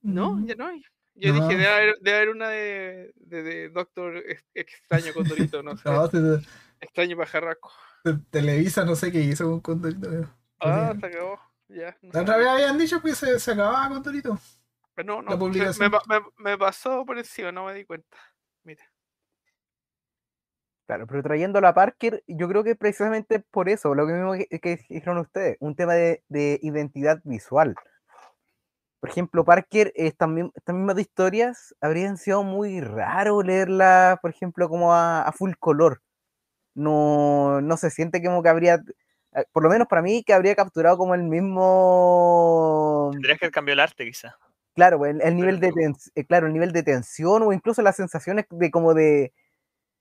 [0.02, 0.82] No, ya no hay.
[1.16, 1.46] Yo No.
[1.48, 5.76] dije, debe haber, debe haber una de, de, de Doctor Ex- Extraño con Dorito, no
[5.76, 5.88] sé.
[5.88, 6.46] No, se-
[6.80, 7.72] Extraño pajarraco.
[8.30, 10.28] Televisa no sé qué hizo con Condorito
[10.60, 11.40] Ah, se acabó.
[11.68, 11.96] Ya.
[12.02, 14.38] no la otra vez habían dicho que se, se acababa Condorito
[14.94, 15.32] Pero no, la no.
[15.32, 15.90] se- publicación.
[16.08, 18.18] Me- me pasó por encima, no me di cuenta.
[18.64, 18.84] Mira.
[20.86, 24.46] Claro, pero trayéndolo a Parker, yo creo que precisamente por eso, lo que mismo que,
[24.60, 27.74] que dijeron ustedes, un tema de, de identidad visual.
[29.00, 35.22] Por ejemplo, Parker, estas mismas historias habrían sido muy raro leerlas, por ejemplo, como a,
[35.22, 36.00] a full color.
[36.74, 38.76] No, no se siente como que habría,
[39.34, 43.74] eh, por lo menos para mí, que habría capturado como el mismo, Tendrías que cambiado
[43.74, 44.36] el arte, quizá.
[44.74, 47.96] claro, el, el nivel de tens- eh, claro, el nivel de tensión o incluso las
[47.96, 49.32] sensaciones de como de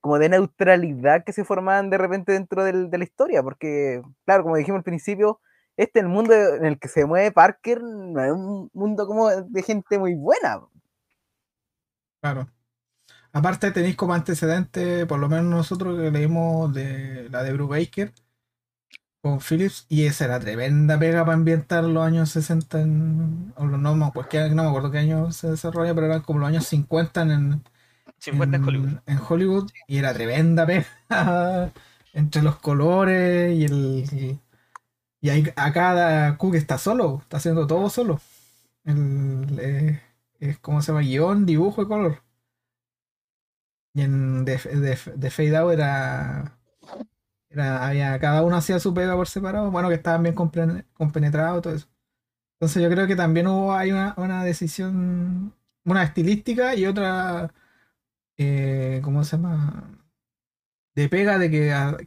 [0.04, 4.44] como de neutralidad que se formaban de repente dentro del- de la historia, porque claro,
[4.44, 5.42] como dijimos al principio,
[5.78, 9.64] este el mundo en el que se mueve Parker no es un mundo como de
[9.64, 10.62] gente muy buena.
[12.22, 12.50] Claro.
[13.34, 18.14] Aparte tenéis como antecedente, por lo menos nosotros que leímos de la de Brubaker
[19.22, 23.96] con Phillips, y esa era tremenda pega para ambientar los años 60 en, o no,
[23.96, 27.22] me acuerdo- no me acuerdo qué año se desarrolla, pero eran como los años 50
[27.22, 27.64] en,
[28.24, 29.70] 50 en Hollywood.
[29.88, 30.86] y era tremenda pega
[32.14, 34.40] entre los colores y el
[35.22, 38.20] y ahí acá Cook está solo, está haciendo todo solo.
[38.86, 40.02] El, eh,
[40.40, 42.24] es como se llama guion, dibujo y color.
[43.94, 46.58] Y en de, de, de Fade Out era,
[47.50, 51.76] era había, cada uno hacía su pega por separado, bueno que estaban bien compenetrados todo
[51.76, 51.88] eso.
[52.56, 55.54] Entonces yo creo que también hubo hay una, una decisión,
[55.86, 57.54] una estilística y otra
[58.38, 60.00] eh, ¿cómo se llama?
[60.96, 61.98] de pega de que, a-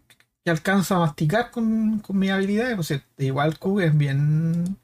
[0.45, 2.77] que alcanzo a masticar con, con mis habilidades.
[2.77, 4.79] Pues, eh, igual Cook es bien.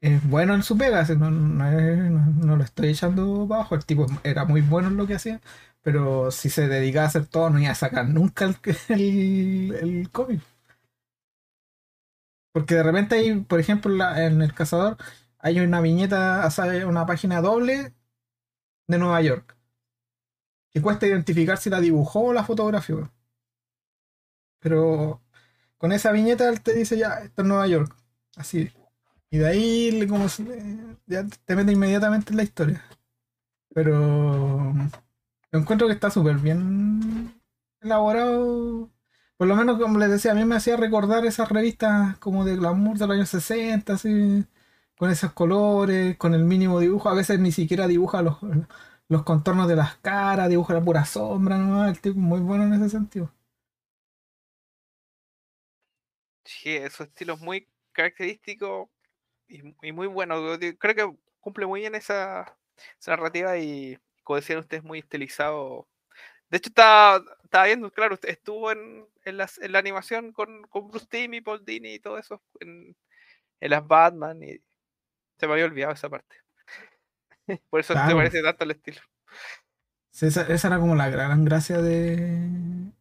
[0.00, 3.74] Es bueno en su pega, no, no, lo estoy echando abajo.
[3.74, 5.40] El tipo era muy bueno en lo que hacía,
[5.82, 8.44] pero si se dedicaba a hacer todo, no iba a sacar nunca
[8.90, 10.42] el, el, cómic.
[12.52, 14.96] Porque de repente hay, por ejemplo, en El Cazador,
[15.38, 17.94] hay una viñeta, o sea, una página doble
[18.88, 19.53] de Nueva York.
[20.74, 23.10] Que cuesta identificar si la dibujó o la fotografió.
[24.58, 25.22] Pero
[25.78, 27.94] con esa viñeta él te dice ya, esto es Nueva York.
[28.36, 28.70] Así.
[29.30, 30.26] Y de ahí como
[31.06, 32.84] ya te mete inmediatamente en la historia.
[33.74, 34.72] Pero
[35.52, 37.34] yo encuentro que está súper bien
[37.80, 38.90] elaborado.
[39.36, 42.56] Por lo menos, como les decía, a mí me hacía recordar esas revistas como de
[42.56, 44.46] glamour de los años 60, así,
[44.96, 47.08] con esos colores, con el mínimo dibujo.
[47.08, 48.38] A veces ni siquiera dibuja los,
[49.14, 51.88] los contornos de las caras, dibuja la pura sombra, ¿no?
[51.88, 53.32] El tipo muy bueno en ese sentido.
[56.44, 58.90] Sí, su estilo es muy característico
[59.48, 59.62] y,
[59.92, 60.58] muy bueno.
[60.78, 62.58] Creo que cumple muy bien esa,
[63.06, 65.88] narrativa y, como decían ustedes, muy estilizado.
[66.50, 67.22] De hecho, estaba,
[67.64, 69.36] viendo, claro, estuvo en, en
[69.72, 72.96] la animación con, con Bruce Timm y Paul Dini y todo eso, en,
[73.60, 74.58] en las Batman, y
[75.38, 76.43] se me había olvidado esa parte.
[77.70, 79.00] Por eso te parece tanto el estilo.
[80.10, 82.48] Sí, esa, esa era como la gran gracia de,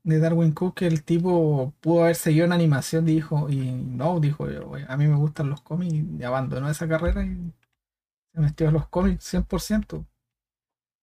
[0.03, 4.45] de Darwin Cook, que el tipo pudo haber seguido en animación, dijo, y no, dijo,
[4.45, 7.53] "Oye, a mí me gustan los cómics, y abandonó esa carrera y
[8.33, 10.05] se metió a los cómics 100%.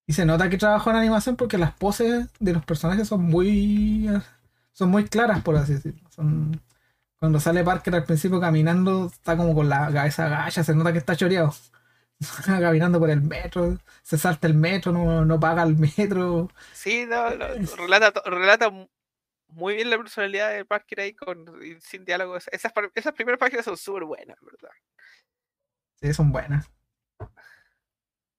[0.06, 4.08] Y se nota que trabajó en animación porque las poses de los personajes son muy,
[4.72, 6.08] son muy claras, por así decirlo.
[6.10, 6.60] Son,
[7.18, 10.98] cuando sale Parker al principio caminando, está como con la cabeza agacha, se nota que
[11.00, 11.52] está choreado.
[12.46, 16.48] Caminando por el metro, se salta el metro, no, no paga el metro.
[16.72, 17.46] Sí, no, no,
[17.76, 18.88] relata, relata mu-
[19.48, 21.46] muy bien la personalidad de Parker ahí con,
[21.82, 22.36] sin diálogo.
[22.36, 24.70] Esas, esas primeras páginas son súper buenas, ¿verdad?
[26.00, 26.70] Sí, son buenas.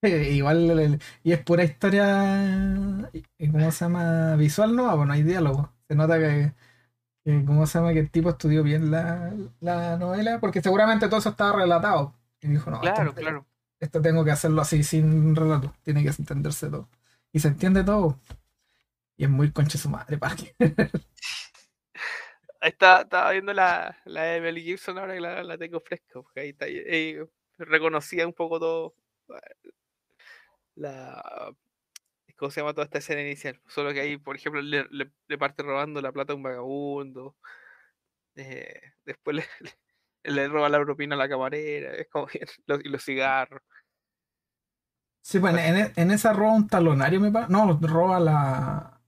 [0.04, 4.36] Eh, Igual, y es pura historia, y- ¿cómo se llama?
[4.36, 5.74] Visual, no, pues no hay diálogo.
[5.88, 6.54] Se nota que,
[7.26, 7.94] que, ¿cómo se llama?
[7.94, 12.16] Que el tipo estudió bien la, la novela, porque seguramente todo eso estaba relatado.
[12.42, 13.48] Y dijo, no, Claro, claro.
[13.82, 15.76] Esto tengo que hacerlo así, sin relato.
[15.84, 16.90] Tiene que entenderse todo.
[17.34, 18.20] Y se entiende todo.
[19.18, 20.56] Y es muy conche su madre, Parker.
[22.60, 26.22] Ahí está, estaba viendo la, la de Mel Gibson ahora que la, la tengo fresca.
[26.22, 26.66] porque ahí está,
[27.58, 28.96] reconocía un poco todo
[30.76, 31.54] la
[32.38, 33.62] ¿cómo se llama toda esta escena inicial?
[33.68, 37.38] Solo que ahí, por ejemplo, le, le- le parte robando la plata a un vagabundo.
[38.36, 39.44] eh, después le,
[40.24, 41.94] le- roba la propina a la camarera.
[41.96, 42.28] Es como
[42.68, 43.62] los, y los cigarros.
[45.24, 47.52] Sí, pues en, en- en esa roba un talonario, me parece.
[47.52, 49.02] No, roba la.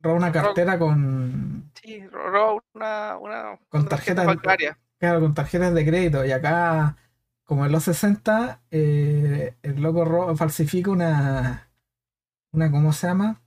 [0.00, 1.70] Roba una cartera con.
[1.82, 4.78] Sí, ro- roba una, una, Con una tarjeta de- bancaria.
[4.98, 6.24] Claro, con tarjetas de crédito.
[6.24, 6.96] Y acá,
[7.44, 11.68] como en los 60, eh, el loco ro- falsifica una.
[12.52, 13.40] una ¿Cómo se llama?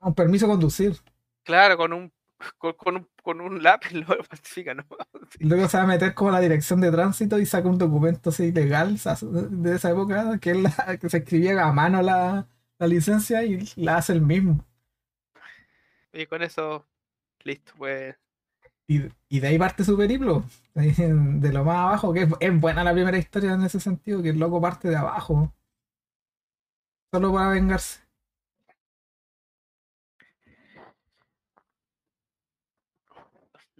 [0.00, 0.96] Un permiso de conducir.
[1.44, 2.12] Claro, con un,
[2.58, 4.84] con, con un, con un lápiz lo falsifica, ¿no?
[5.38, 7.78] Y luego se va a meter como a la dirección de tránsito y saca un
[7.78, 8.98] documento así legal
[9.50, 13.68] de esa época que, él la- que se escribía a mano la, la licencia y
[13.76, 14.64] la hace el mismo.
[16.12, 16.86] Y con eso,
[17.44, 18.16] listo, pues.
[18.86, 22.84] Y, y de ahí parte su periplo, de lo más abajo, que es, es buena
[22.84, 25.52] la primera historia en ese sentido, que el loco parte de abajo,
[27.12, 28.00] solo para vengarse.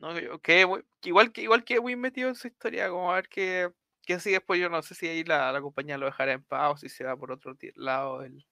[0.04, 3.14] No, yo quedé muy- igual que igual que muy metido en su historia, como a
[3.14, 4.60] ver qué, qué sigue después.
[4.60, 7.04] Yo no sé si ahí la, la compañía lo dejará en paz o si se
[7.04, 8.44] va por otro lado el,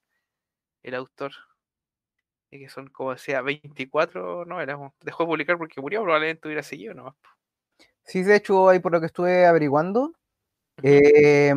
[0.82, 1.32] el autor.
[2.50, 4.78] Y que son, como decía, 24 novelas.
[5.02, 7.16] Dejó de publicar porque murió, probablemente hubiera seguido nomás.
[8.02, 10.14] Sí, de hecho, ahí por lo que estuve averiguando,
[10.82, 11.52] eh,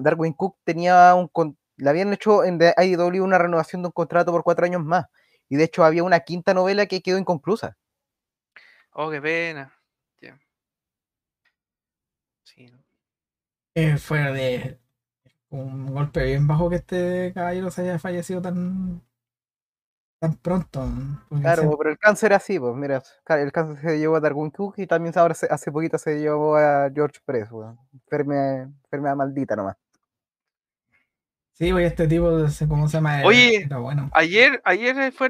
[0.00, 1.28] Darwin Cook tenía un.
[1.28, 5.04] con- Le habían hecho en IDW una renovación de un contrato por cuatro años más.
[5.50, 7.76] Y de hecho, había una quinta novela que quedó inconclusa.
[8.92, 9.72] Oh, qué pena.
[12.44, 12.78] Sí, ¿no?
[13.74, 14.78] Eh, fue de
[15.48, 19.00] un golpe bien bajo que este caballero se haya fallecido tan
[20.18, 20.86] tan pronto.
[21.40, 24.86] Claro, pero el cáncer así, pues mira, el cáncer se llevó a Darwin Cook y
[24.86, 27.78] también ahora se- hace poquito se llevó a George Press, weón.
[27.92, 29.76] Enfermedad, enfermedad maldita nomás.
[31.52, 33.22] Sí, oye, este tipo, se- ¿cómo se llama?
[33.24, 34.10] Oye, bueno.
[34.14, 35.28] Ayer, ayer fue,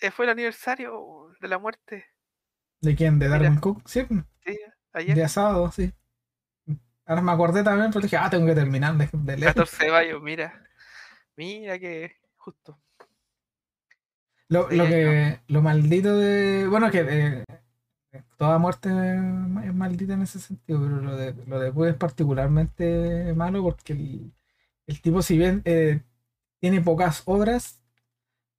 [0.00, 2.06] eh, fue el aniversario de la muerte.
[2.84, 3.18] ¿De quién?
[3.18, 3.28] ¿De mira.
[3.28, 3.82] Darwin Cook?
[3.86, 4.06] Sí,
[4.44, 4.58] Sí,
[4.92, 5.92] ayer, día sábado, sí.
[7.06, 9.54] Ahora me acordé también, pero dije, ah, tengo que terminar de, de leer.
[9.54, 10.62] 14 de mayo, mira.
[11.36, 12.80] Mira que justo.
[14.48, 14.88] Lo, Sí, lo no.
[14.88, 16.66] que lo maldito de.
[16.68, 17.44] Bueno, que eh,
[18.38, 23.62] toda muerte es maldita en ese sentido, pero lo de, lo de es particularmente malo
[23.62, 24.32] porque el,
[24.86, 26.02] el tipo, si bien eh,
[26.60, 27.82] tiene pocas obras,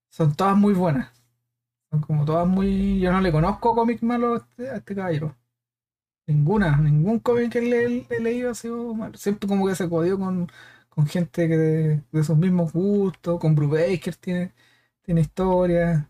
[0.09, 1.11] son todas muy buenas.
[1.91, 2.99] Son como todas muy.
[2.99, 5.35] Yo no le conozco cómic malo a este, a este caballero.
[6.27, 9.17] Ninguna, ningún cómic que le, he leído ha sido malo.
[9.17, 10.49] Siempre como que se codió con,
[10.89, 14.53] con gente que de, de sus mismos gustos, con Brubaker tiene
[15.03, 16.09] tiene historia,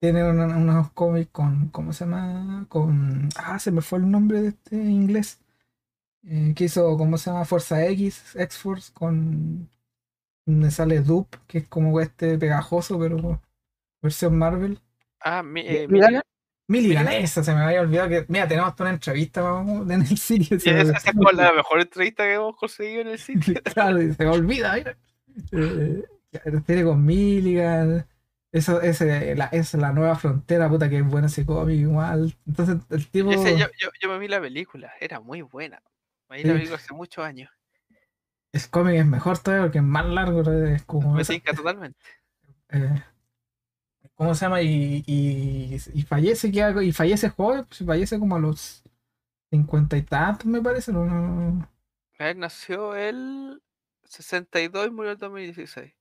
[0.00, 2.66] tiene unos cómics con, ¿cómo se llama?
[2.68, 5.40] Con, ah, se me fue el nombre de este inglés,
[6.24, 7.44] eh, que hizo, ¿cómo se llama?
[7.44, 9.70] Fuerza X, X-Force, con,
[10.46, 13.40] donde sale Dupe, que es como este pegajoso, pero
[14.02, 14.80] versión Marvel.
[15.24, 16.22] Ah, mi, ¿Y- eh, Milligan.
[16.68, 20.16] Milligan, esa, se me había olvidado que, mira, tenemos hasta una entrevista vamos, en el
[20.16, 20.56] sitio.
[20.56, 23.60] Esa, es como la mejor entrevista que hemos conseguido en el sitio.
[23.74, 24.96] claro, y se me olvida, mira.
[25.50, 26.02] Eh,
[26.66, 28.06] tiene con Milligan.
[28.52, 32.34] Eso ese, la, es la nueva frontera, puta que es bueno ese cómic igual.
[32.46, 33.32] Entonces el tipo.
[33.32, 35.82] Ese, yo, yo, yo me vi la película, era muy buena.
[36.28, 37.50] Me vi la película hace muchos años.
[38.52, 40.42] El cómic es mejor todavía porque es más largo.
[40.64, 41.14] Es como.
[41.14, 41.98] Me tinca totalmente.
[42.70, 43.02] eh,
[44.22, 44.62] ¿Cómo se llama?
[44.62, 46.80] Y, y, y fallece, que hago?
[46.80, 48.84] Y fallece joven, pues, fallece como a los
[49.50, 50.92] cincuenta y tantos, me parece.
[50.92, 51.68] No, no-
[52.20, 53.60] ver, nació el
[54.04, 55.92] 62 y murió el 2016.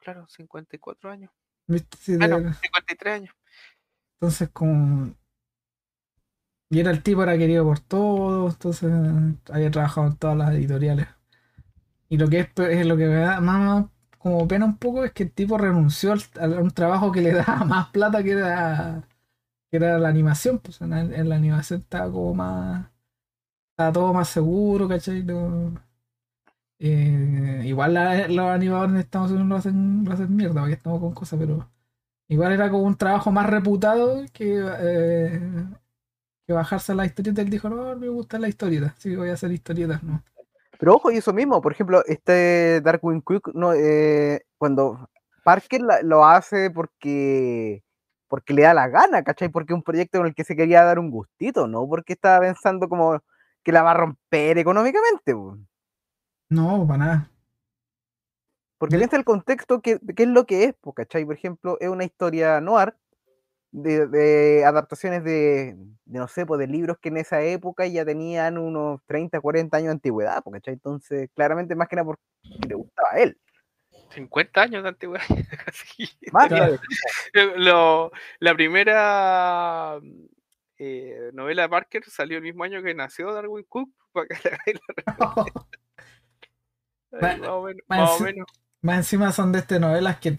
[0.00, 1.30] Claro, 54 años.
[1.68, 1.96] ¿viste?
[2.00, 3.34] Sí, Bueno, de- 53 años.
[4.14, 5.14] Entonces, como.
[6.68, 8.90] Y era el tipo, era querido por todos, entonces
[9.52, 11.06] había trabajado en todas las editoriales.
[12.08, 13.86] Y lo que es, es lo que me da más
[14.30, 17.64] como pena un poco es que el tipo renunció a un trabajo que le daba
[17.64, 19.08] más plata que era,
[19.70, 20.60] que era la animación.
[20.60, 20.90] Pues en,
[21.30, 22.88] la- animación estaba como más.
[23.72, 25.24] Estaba todo más seguro, ¿cachai?
[26.78, 31.00] Eh, igual la- los animadores en Estados Unidos lo hacen, lo hacen mierda, porque estamos
[31.00, 31.70] con cosas, pero.
[32.28, 35.40] Igual era como un trabajo más reputado que, eh,
[36.46, 37.42] que bajarse a la historieta.
[37.42, 40.22] Él dijo, no, me gusta la historieta, sí, voy a hacer historietas, ¿no?
[40.78, 45.08] Pero ojo, y eso mismo, por ejemplo, este Darwin Cook, no, eh, cuando
[45.44, 47.82] Parker la- lo hace porque,
[48.28, 49.48] porque le da la gana, ¿cachai?
[49.48, 51.88] Porque es un proyecto con el que se quería dar un gustito, ¿no?
[51.88, 53.20] Porque estaba pensando como
[53.62, 55.34] que la va a romper económicamente.
[56.48, 57.30] No, para nada.
[58.78, 61.24] Porque piensa el contexto, que, qué es lo que es, ¿cachai?
[61.24, 62.94] Por ejemplo, es una historia noir
[63.72, 68.04] de, de adaptaciones de, de, no sé, pues de libros que en esa época ya
[68.04, 70.74] tenían unos 30, 40 años de antigüedad, po, ¿cachai?
[70.74, 72.22] Entonces, claramente, más que nada porque
[72.68, 73.38] le gustaba a él.
[74.14, 75.24] 50 años de antigüedad.
[75.66, 76.08] casi.
[76.32, 76.78] Más Claro.
[77.32, 79.98] que- Lo- la primera
[80.78, 83.90] eh, novela de Parker salió el mismo año que nació Darwin Cook.
[84.12, 84.74] Para que la- ahí,
[87.10, 87.82] más o menos.
[87.90, 88.46] va más o enci- menos.
[88.82, 90.36] Más encima son de este novelas que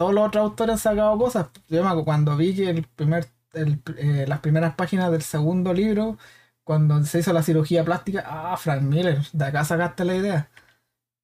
[0.00, 1.48] todos los otros autores han sacado cosas.
[1.68, 5.74] Yo me acuerdo cuando vi que el primer, el- eh, las primeras páginas del segundo
[5.74, 6.18] libro,
[6.64, 10.50] cuando se hizo la cirugía plástica, ah, Frank Miller, de acá sacaste la idea.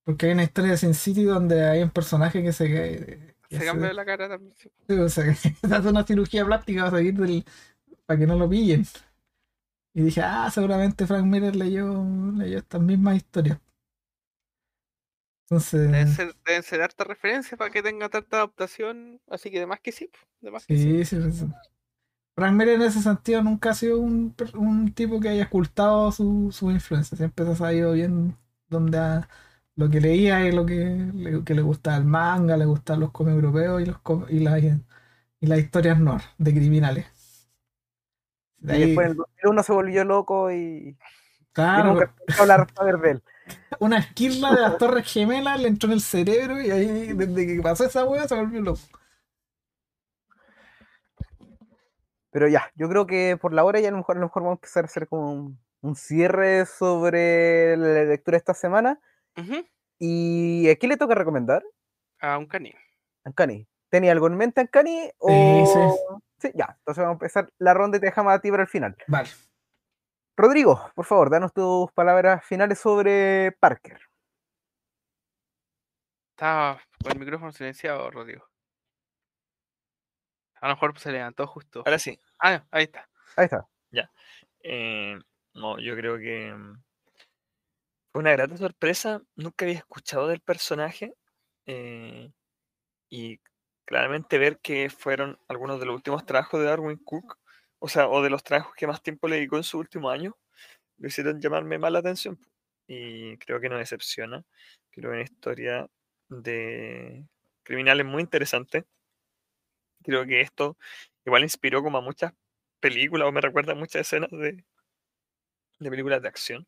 [0.04, 3.58] Porque hay una historia de Sin City donde hay un personaje que se, que Se
[3.60, 4.54] se- cambia la cara también.
[4.56, 4.70] sí.
[4.94, 5.24] O sea,
[5.78, 7.44] hace una cirugía plástica del,
[8.06, 8.86] para que no lo pillen.
[9.94, 12.04] Y dije, ah, seguramente Frank Miller leyó,
[12.36, 13.58] leyó estas mismas historias.
[15.90, 19.20] Deben Entonces, ser, deben ser harta referencia para que tenga tanta adaptación.
[19.28, 20.08] Así que demás que sí.
[20.08, 20.92] pues, De más que sí.
[21.04, 21.46] sí, sí, sí.
[22.36, 26.50] Frank Miller en ese sentido nunca ha sido un, un tipo que haya ocultado su,
[26.52, 27.16] su influencia.
[27.18, 28.36] Siempre se ha sabido bien
[28.68, 29.28] donde ha-
[29.76, 30.74] lo que leía y lo que
[31.14, 34.40] le, que le gustaba el manga, le gustaban los cómics europeos y, los, com- y,
[34.40, 34.62] las,
[35.40, 37.06] y las historias noir de criminales.
[38.58, 40.96] De Y ahí- después en el 2001 se volvió loco y, y
[41.52, 42.44] claro, nunca empezó a
[42.76, 43.22] hablar de él.
[43.78, 47.62] Una esquirla de las torres gemelas le entró en el cerebro y ahí, desde que
[47.62, 48.80] pasó esa wea, se volvió loco.
[52.30, 54.42] Pero ya, yo creo que por la hora ya a lo mejor, a lo mejor
[54.42, 59.00] vamos a empezar a hacer como un, un cierre sobre la lectura esta semana.
[59.98, 61.62] ¿Y a quién le toca recomendar?
[62.20, 62.74] A un caní.
[63.24, 63.66] Ancani.
[63.88, 65.10] ¿Tenía algo en mente, Ancani?
[65.18, 65.96] O...
[66.38, 66.76] Sí, ya.
[66.78, 68.96] Entonces vamos a empezar la ronda y te dejamos a ti para el final.
[69.06, 69.28] Vale.
[70.36, 73.98] Rodrigo, por favor, danos tus palabras finales sobre Parker.
[76.30, 78.46] Estaba con el micrófono silenciado, Rodrigo.
[80.60, 81.82] A lo mejor se levantó justo.
[81.86, 82.18] Ahora sí.
[82.38, 83.08] Ah, ahí está.
[83.36, 83.66] Ahí está.
[84.62, 85.18] eh,
[85.54, 86.82] no, yo creo que mm,
[88.12, 89.22] fue una grata sorpresa.
[89.36, 91.14] Nunca había escuchado del personaje.
[91.66, 92.30] eh,
[93.08, 93.38] y
[93.84, 97.38] claramente ver que fueron algunos de los últimos trabajos de Darwin Cook,
[97.78, 100.36] o sea, o de los trabajos que más tiempo le dedicó en su último año,
[100.98, 102.38] lo hicieron llamarme más la atención.
[102.86, 104.44] Y creo que no decepciona.
[104.90, 105.88] Creo que una historia
[106.28, 107.26] de
[107.64, 108.84] criminales muy interesante.
[110.02, 110.78] Creo que esto
[111.24, 112.32] igual inspiró como a muchas
[112.80, 114.64] películas, o me recuerda a muchas escenas de,
[115.78, 116.66] de películas de acción.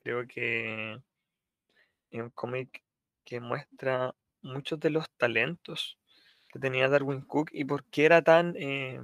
[0.00, 1.00] Creo que
[2.10, 2.82] es un cómic
[3.24, 5.98] que muestra muchos de los talentos
[6.52, 9.00] que tenía Darwin Cook y por qué era tan, eh,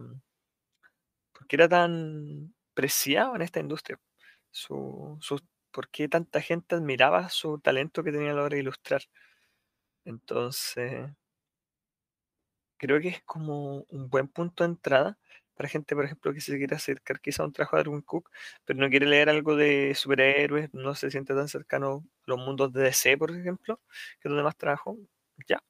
[1.32, 3.98] por qué era tan preciado en esta industria.
[4.50, 5.40] Su, su-
[5.72, 9.02] por qué tanta gente admiraba su talento que tenía a la hora de ilustrar.
[10.04, 11.12] Entonces,
[12.78, 15.18] creo que es como un buen punto de entrada
[15.54, 18.30] para gente, por ejemplo, que se quiere acercar quizá a un trabajo de Darwin Cook,
[18.64, 22.72] pero no quiere leer algo de superhéroes, no se siente tan cercano a los mundos
[22.72, 23.80] de DC, por ejemplo,
[24.20, 24.96] que es donde más trabajo.
[25.48, 25.60] Ya.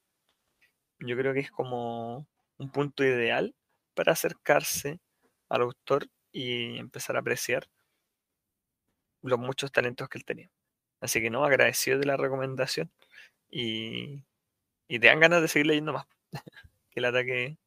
[1.01, 2.26] Yo creo que es como
[2.59, 3.55] un punto ideal
[3.94, 5.01] para acercarse
[5.49, 7.68] al autor y empezar a apreciar
[9.22, 10.51] los muchos talentos que él tenía.
[11.01, 12.90] Así que no, agradecido de la recomendación
[13.51, 14.24] y,
[14.88, 16.07] y te dan ganas de seguir leyendo más.
[16.90, 17.59] que el ataque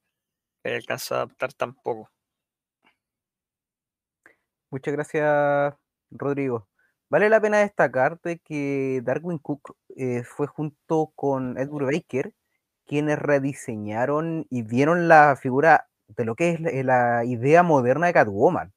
[0.63, 2.11] que alcanzado a adaptar tan poco.
[4.69, 5.75] Muchas gracias,
[6.11, 6.67] Rodrigo.
[7.09, 12.33] Vale la pena destacar de que Darwin Cook eh, fue junto con Edward Baker
[12.87, 18.13] quienes rediseñaron y dieron la figura de lo que es la, la idea moderna de
[18.13, 18.73] Catwoman.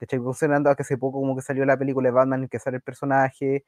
[0.00, 0.20] ¿Cachai?
[0.20, 2.82] Considerando que hace poco como que salió la película de Batman en que sale el
[2.82, 3.64] personaje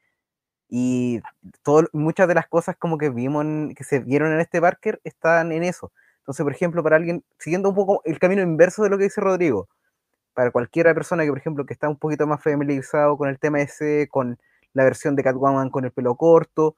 [0.69, 1.21] y
[1.63, 4.99] todo, muchas de las cosas como que vimos, en- que se vieron en este Parker
[5.03, 5.91] están en eso.
[6.19, 9.21] Entonces, por ejemplo, para alguien, siguiendo un poco el camino inverso de lo que dice
[9.21, 9.67] Rodrigo,
[10.33, 13.61] para cualquier persona que, por ejemplo, que está un poquito más familiarizado con el tema
[13.61, 14.37] ese, con
[14.73, 16.75] la versión de Catwoman con el pelo corto,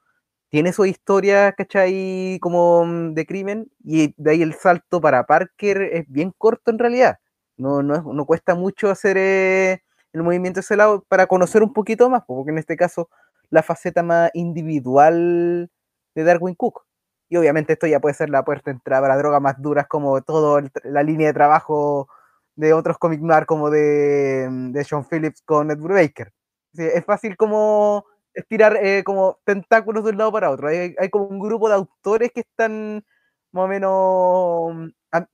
[0.50, 2.38] tiene su historia, ¿cachai?
[2.40, 6.78] Como mm, de crimen, y de ahí el salto para Parker es bien corto en
[6.78, 7.18] realidad.
[7.56, 9.82] No, no, no cuesta mucho hacer eh,
[10.12, 13.10] el movimiento de ese lado para conocer un poquito más, porque en este caso
[13.50, 15.70] la faceta más individual
[16.14, 16.84] de Darwin Cook.
[17.30, 20.20] Y obviamente esto ya puede ser la puerta de entrada para drogas más duras como
[20.22, 22.08] toda la línea de trabajo
[22.56, 26.32] de otros comic noir como de, de Sean Phillips con Edward Baker.
[26.74, 28.04] Sí, es fácil como
[28.38, 30.68] estirar eh, como tentáculos de un lado para otro.
[30.68, 33.04] Hay, hay como un grupo de autores que están
[33.52, 35.26] más o menos am-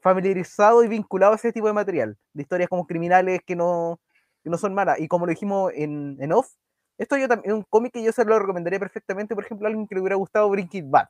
[0.00, 4.00] familiarizados y vinculados a ese tipo de material, de historias como criminales que no,
[4.42, 4.98] que no son malas.
[5.00, 6.48] Y como lo dijimos en, en off,
[6.98, 9.86] esto yo también un cómic que yo se lo recomendaría perfectamente, por ejemplo, a alguien
[9.86, 11.08] que le hubiera gustado Breaking Bad.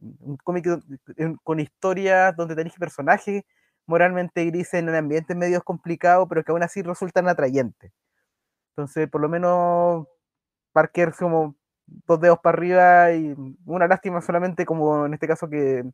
[0.00, 0.66] Un cómic
[1.42, 3.42] con historias donde tenéis personajes
[3.86, 7.90] moralmente grises en ambientes medios complicados, pero que aún así resultan atrayentes.
[8.72, 10.06] Entonces, por lo menos,
[10.72, 11.54] Parker como
[11.86, 15.84] dos dedos para arriba y una lástima solamente como en este caso que,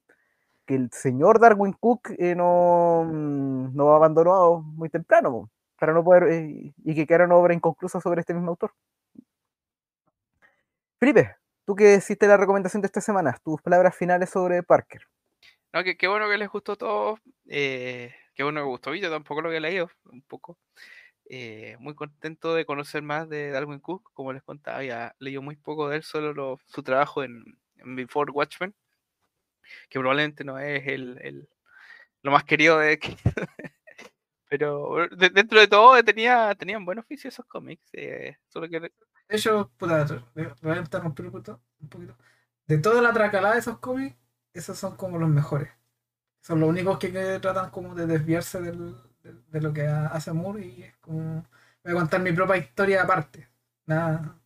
[0.67, 6.25] que el señor Darwin Cook eh, no, mm, no abandonó muy temprano para no poder
[6.33, 8.73] eh, y que quedara una obra inconclusa sobre este mismo autor.
[10.99, 15.03] Felipe, tú que hiciste la recomendación de esta semana, tus palabras finales sobre Parker.
[15.73, 17.19] No, que bueno que les gustó todo.
[17.49, 18.95] eh, qué bueno que gustó.
[18.95, 20.57] Yo tampoco lo había leído, un poco.
[21.27, 24.11] Eh, muy contento de conocer más de Darwin Cook.
[24.15, 27.45] Como les contaba, había leído muy poco de él, solo lo- su trabajo en,
[27.79, 28.75] en Before Watchmen,
[29.89, 31.49] que probablemente no es el, el-
[32.23, 32.99] lo más querido de
[34.49, 37.83] Pero de- dentro de todo tenía, tenían buen oficio esos cómics.
[37.93, 38.91] eh, solo que De
[39.31, 40.07] hecho, puta,
[40.63, 42.17] voy a interrumpir un poquito.
[42.67, 44.17] De toda la tracalada de esos cómics,
[44.55, 45.71] esos son como los mejores.
[46.43, 50.09] Son los únicos que, que tratan como de desviarse del- de, de lo que ha-
[50.09, 51.45] hace Moore y es como...
[51.85, 53.49] Voy a contar mi propia historia aparte.
[53.87, 54.41] Nada.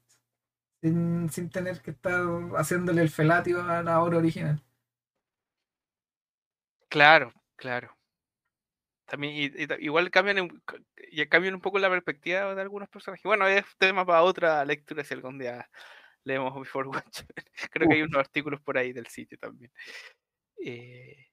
[0.83, 2.23] Sin, sin tener que estar
[2.57, 4.63] haciéndole el felatio a la obra original.
[6.91, 7.97] Claro, claro.
[9.07, 10.49] También, y- y ta- igual cambian,
[11.11, 13.23] y cambian un poco la perspectiva de algunos personajes.
[13.25, 15.69] Bueno, es tema para otra lectura si algún día
[16.25, 17.29] leemos Before Watchmen.
[17.73, 19.73] Creo que hay unos artículos por ahí del sitio también.
[20.65, 21.28] Eh,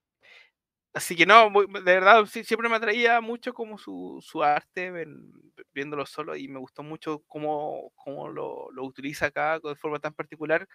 [0.96, 4.92] Así que no, muy- de verdad, sí, siempre me atraía mucho como su, su arte,
[4.92, 5.30] ven-
[5.74, 10.14] viéndolo solo, y me gustó mucho cómo, cómo lo, lo utiliza acá de forma tan
[10.14, 10.66] particular,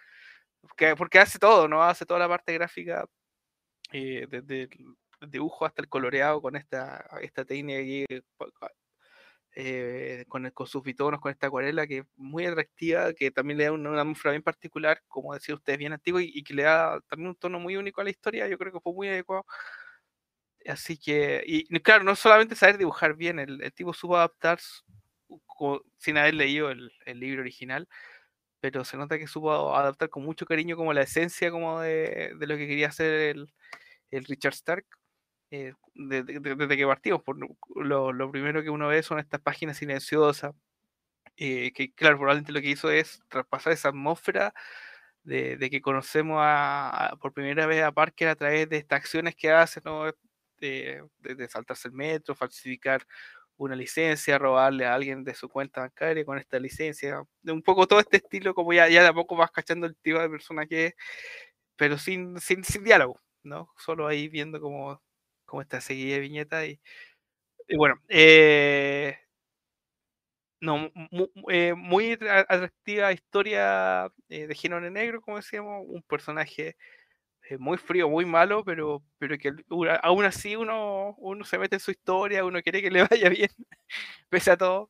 [0.61, 1.83] porque, porque hace todo, ¿no?
[1.83, 3.05] Hace toda la parte gráfica,
[3.93, 4.63] eh, desde
[5.21, 8.05] el dibujo hasta el coloreado con esta, esta técnica aquí,
[9.55, 13.57] eh, con, el- con sus bitonos, con esta acuarela que es muy atractiva, que también
[13.57, 16.53] le da una, una atmósfera bien particular, como decía usted, bien antiguo, y, y que
[16.53, 19.09] le da también un tono muy único a la historia, yo creo que fue muy
[19.09, 19.45] adecuado.
[20.67, 24.59] Así que, y claro, no solamente saber dibujar bien, el, el tipo supo adaptar
[25.97, 27.87] sin haber leído el, el libro original,
[28.61, 32.47] pero se nota que supo adaptar con mucho cariño como la esencia como de, de
[32.47, 33.53] lo que quería hacer el,
[34.11, 34.85] el Richard Stark
[35.51, 37.23] eh, de- de- de- desde que partimos.
[37.23, 37.37] Por
[37.85, 40.53] lo, lo primero que uno ve son estas páginas silenciosas,
[41.37, 44.53] eh, que claro, probablemente lo que hizo es traspasar esa atmósfera
[45.23, 49.35] de, de que conocemos a- por primera vez a Parker a través de estas acciones
[49.35, 50.05] que hace, ¿no?
[50.61, 53.05] De, de- saltarse el metro, falsificar
[53.57, 57.87] una licencia, robarle a alguien de su cuenta bancaria con esta licencia, de un poco
[57.87, 60.65] todo este estilo, como ya, ya de a poco vas cachando el tipo de persona
[60.67, 60.93] que es,
[61.77, 63.69] pero sin, sin, sin diálogo, ¿no?
[63.77, 65.01] Solo ahí viendo cómo,
[65.45, 66.79] cómo está seguida de viñeta y,
[67.77, 69.17] bueno, eh,
[70.59, 70.77] no,
[71.11, 76.77] mu- mu- eh, muy atra- atractiva historia eh, de género negro, como decíamos, un personaje
[77.59, 79.53] muy frío, muy malo, pero, pero que
[80.03, 83.49] aún así uno, uno se mete en su historia, uno quiere que le vaya bien,
[84.29, 84.89] pese a todo.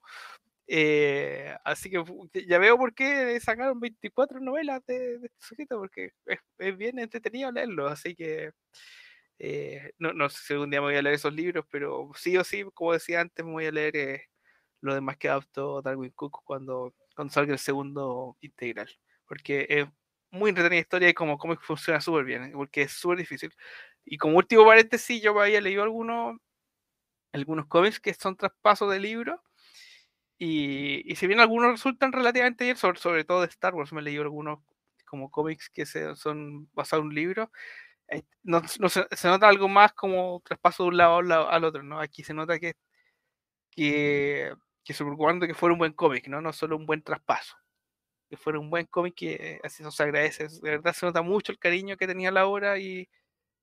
[0.68, 2.04] Eh, así que
[2.48, 7.00] ya veo por qué sacaron 24 novelas de, de este sujeto, porque es, es bien
[7.00, 8.52] entretenido leerlo, así que
[9.40, 12.38] eh, no, no sé si algún día me voy a leer esos libros, pero sí
[12.38, 14.24] o sí, como decía antes, me voy a leer eh,
[14.82, 18.90] lo demás que adaptó Darwin Cook cuando, cuando salga el segundo integral,
[19.28, 19.88] porque es
[20.32, 23.54] muy entretenida historia y como cómic funciona súper bien, porque es súper difícil.
[24.06, 26.38] Y como último paréntesis, yo había leído algunos,
[27.34, 29.40] algunos cómics que son traspasos de libros,
[30.38, 34.02] y, y si bien algunos resultan relativamente bien, sobre, sobre todo de Star Wars, me
[34.02, 34.60] he leído algunos
[35.06, 37.52] como cómics que se, son basados en un libro,
[38.10, 41.84] eh, no, no se, se nota algo más como traspaso de un lado- al otro,
[41.84, 42.00] ¿no?
[42.02, 42.76] Aquí se nota que,
[43.72, 44.54] que,
[44.84, 46.42] que se preocuparon de que fuera un buen cómic, ¿no?
[46.42, 47.56] No solo un buen traspaso.
[48.32, 50.48] Que fuera un buen cómic que así eso se agradece.
[50.48, 53.10] De verdad se nota mucho el cariño que tenía la obra y,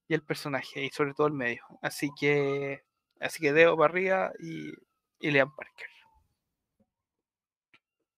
[0.07, 1.63] y el personaje, y sobre todo el medio.
[1.81, 2.85] Así que,
[3.19, 4.75] así que Deo Barriga y,
[5.21, 5.87] y Leon Parker.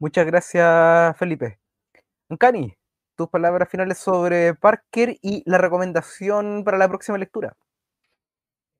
[0.00, 1.60] Muchas gracias, Felipe.
[2.36, 2.76] Cani,
[3.14, 7.56] tus palabras finales sobre Parker y la recomendación para la próxima lectura.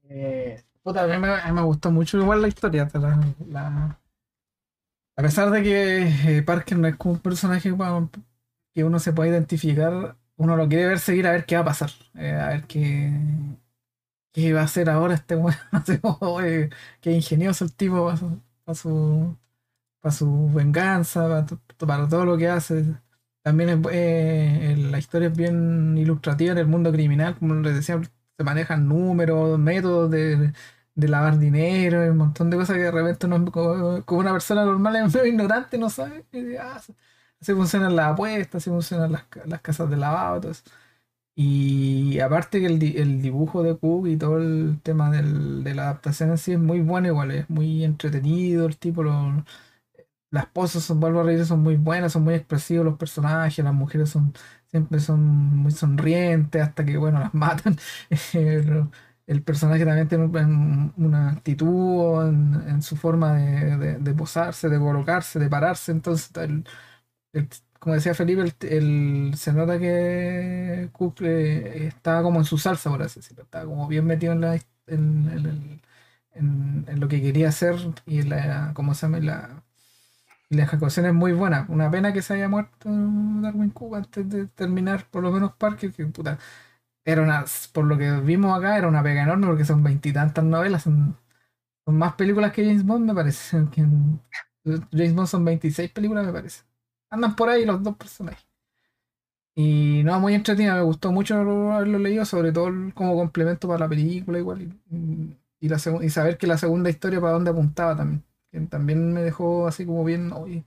[0.09, 2.89] Eh, puta, a mí me, a mí me gustó mucho igual la historia.
[3.47, 3.99] la-
[5.21, 7.71] A pesar de que eh, Parker no es como un personaje
[8.75, 11.64] que uno se puede identificar, uno lo quiere ver seguir a ver qué va a
[11.66, 11.91] pasar.
[12.14, 13.12] eh, a ver qué,
[14.33, 15.37] qué va a hacer ahora este
[16.01, 18.16] como, eh, qué ingenioso el tipo para
[18.75, 19.37] su,
[20.01, 22.85] para su, venganza, para, to- para todo lo que hace.
[23.43, 28.01] También eh, la historia es bien ilustrativa en el mundo criminal, como les decía,
[28.39, 30.53] se manejan números, métodos de,
[31.01, 34.96] de lavar dinero, un montón de cosas que de repente uno, como, una persona normal
[34.96, 36.24] es medio ignorante, no sabe.
[36.61, 36.80] Ah,
[37.40, 40.51] así funcionan las apuestas, así funcionan las, las casas de lavado.
[41.34, 45.84] Y aparte que el, el dibujo de Cook y todo el tema del- de la
[45.84, 49.44] adaptación en sí es muy bueno igual, es muy entretenido, el tipo, lo-
[50.30, 54.32] las poses son, vuelvo son muy buenas, son muy expresivos los personajes, las mujeres son
[54.68, 57.77] siempre son muy sonrientes hasta que, bueno, las matan.
[58.32, 58.89] El,
[59.31, 64.78] el personaje también tiene un- una actitud en, en su forma de, de- posarse, de
[64.78, 66.31] colocarse, de pararse, entonces
[67.32, 67.48] el-
[67.78, 73.02] como decía Felipe, el, se nota que Cook eh, estaba como en su salsa, por
[73.02, 73.44] así decirlo.
[73.44, 74.55] Estaba como bien metido en, la,
[76.35, 77.77] en, en lo que quería hacer
[78.07, 78.73] y la,
[79.24, 79.65] la,
[80.51, 81.66] la ejecución es muy buena.
[81.69, 85.93] Una pena que se haya muerto Darwin Cook antes de terminar, por lo menos Parker,
[85.93, 86.39] que puta,
[87.11, 90.82] era una, por lo que vimos acá, era una pega enorme porque son veintitantas novelas,
[90.85, 91.16] son,
[91.87, 93.59] más películas que James Bond, me parece.
[94.93, 96.62] James Bond son 26 películas, me parece.
[97.11, 98.47] Andan por ahí los dos personajes.
[99.55, 103.89] Y no, muy entretenida, me gustó mucho haberlo leído, sobre todo como complemento para la
[103.89, 104.62] película igual.
[104.91, 108.24] Y, y la y saber que la segunda historia para dónde apuntaba también.
[108.51, 110.65] Que también me dejó así como bien, "Oye,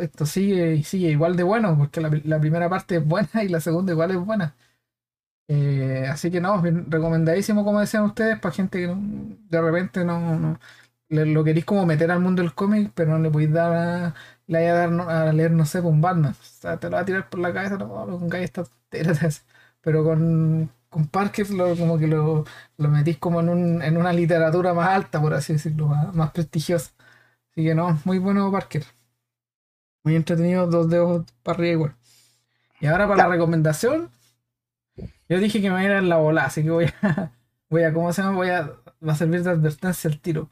[0.00, 3.60] esto sigue y sigue igual de bueno, porque la primera parte es buena y la
[3.60, 4.56] segunda igual es buena.
[5.52, 10.38] Eh, así que no, recomendadísimo como decían ustedes, para gente que no- de repente no,
[10.38, 10.60] no-
[11.08, 14.14] le- lo queréis como meter al mundo del cómic, pero no le podéis dar a,
[14.46, 16.32] le a dar no- a leer, no sé, un Batman.
[16.32, 18.30] O sea, te lo va a tirar por la cabeza, no, con
[19.26, 19.42] hace.
[19.80, 22.44] Pero con con Parker lo, como que lo,
[22.76, 26.32] lo metís como en, un, en una literatura más alta, por así decirlo, más, más
[26.32, 26.90] prestigiosa.
[27.52, 28.84] Así que no, muy bueno Parker.
[30.04, 31.96] Muy entretenido, dos dedos para arriba igual.
[32.80, 34.10] Y ahora para la recomendación,
[35.30, 37.32] yo dije que me iba a ir en la bola, así que voy a,
[37.70, 38.36] voy a, ¿cómo se llama?
[38.36, 38.62] Voy a,
[39.06, 40.50] va a servir de advertencia el tiro.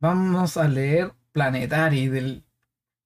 [0.00, 2.44] Vamos a leer Planetary del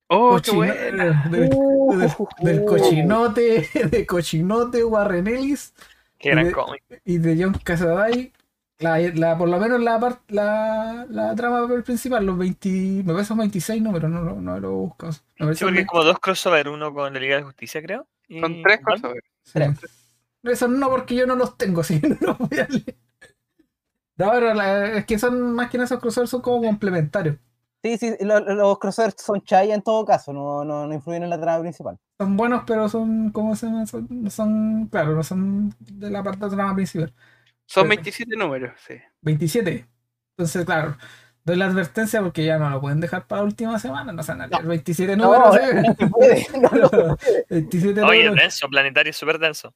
[0.09, 1.27] Oh, qué buena.
[1.29, 2.11] del, Uh, del-
[2.41, 5.73] del cochinote, de cochinote Warren Ellis
[6.19, 6.83] Qué gran cómic.
[7.03, 8.31] y de John Cassaday.
[8.79, 12.69] La, la, por lo menos la, par- la, la trama principal, los 20,
[13.05, 15.13] me parece son 26 números, no, no, no lo he buscado.
[15.39, 17.81] Me parece Sí, porque hay son como dos crossover, uno con la Liga de Justicia,
[17.81, 18.07] creo.
[18.27, 18.79] y Son tres.
[19.43, 19.59] Sí.
[20.43, 22.95] Eso no porque yo no los tengo, así que no los voy a leer.
[24.15, 27.37] No, pero la- es que son más que nada esos crossovers son como complementarios.
[27.83, 31.23] Sí, sí, lo- lo- los crossovers son chai en todo caso, no, no, no influyen
[31.23, 31.97] en la trama principal.
[32.19, 33.85] Son buenos, pero son, ¿cómo se llama?
[33.87, 37.13] Son, no son, claro, no son de la parte de trama principal.
[37.65, 38.93] Son Pero- 27 números, sí.
[39.21, 39.87] 27.
[40.37, 40.95] Entonces, claro,
[41.43, 44.11] doy la advertencia porque ya no lo pueden dejar para la última semana.
[44.13, 45.55] No se van a leer 27 No, números.
[45.87, 47.17] no se puede, no lo-
[47.49, 48.35] 27 Oye, números.
[48.35, 49.73] denso, planetario es súper denso.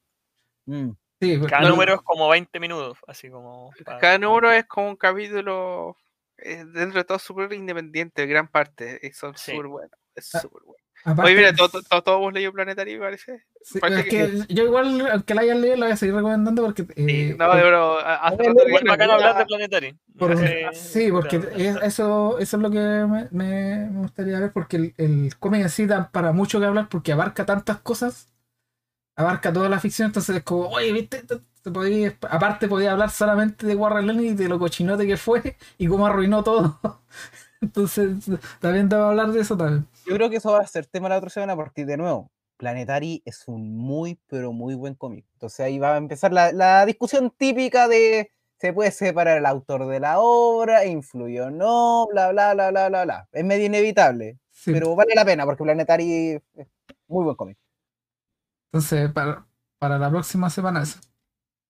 [0.68, 0.92] Mm.
[1.20, 3.72] Sí, Cada lo- número es como 20 minutos, así como.
[3.84, 5.98] pa- Cada número es como un capítulo
[6.38, 9.00] eh, dentro de todo súper independiente, gran parte.
[9.02, 9.52] Y son Sí.
[9.54, 10.00] súper buenos.
[10.14, 10.84] Es Ah, súper bueno.
[11.04, 13.44] aparte- Oye, mira, todos todo, todo hemos leído Planetario, parece.
[13.64, 16.64] sí, parece es que yo igual, aunque la hayan leído, la voy a seguir recomendando
[16.64, 16.84] porque...
[16.84, 16.92] Sí,
[17.32, 17.98] eh, no, por- pero
[18.38, 19.96] que- Igual bacán hablar de planetario.
[20.18, 24.40] por- Hace- sí, porque puta, es- eso, eso es lo que me, me- me gustaría
[24.40, 27.78] ver, porque el, el cómic en sí da para mucho que hablar, porque abarca tantas
[27.80, 28.28] cosas,
[29.18, 33.10] abarca toda la ficción, entonces es como, oye, viste, Te- te podía- aparte podía hablar
[33.10, 36.80] solamente de Warren Lenny y de lo cochinote que fue y cómo arruinó todo.
[37.62, 38.12] Entonces,
[38.62, 39.86] también debo hablar de eso también.
[40.06, 43.22] Yo creo que eso va a ser tema la otra semana porque, de nuevo, Planetary
[43.26, 45.26] es un muy, pero muy buen cómic.
[45.34, 49.86] Entonces ahí va a empezar la, la discusión típica de se puede separar el autor
[49.88, 53.28] de la obra, influyó o no, bla, bla, bla, bla, bla, bla.
[53.32, 54.72] Es medio inevitable, Sí.
[54.72, 56.68] pero vale la pena porque Planetary es
[57.08, 57.58] muy buen cómic.
[58.72, 59.46] Entonces, para,
[59.80, 61.00] para la próxima semana, eso.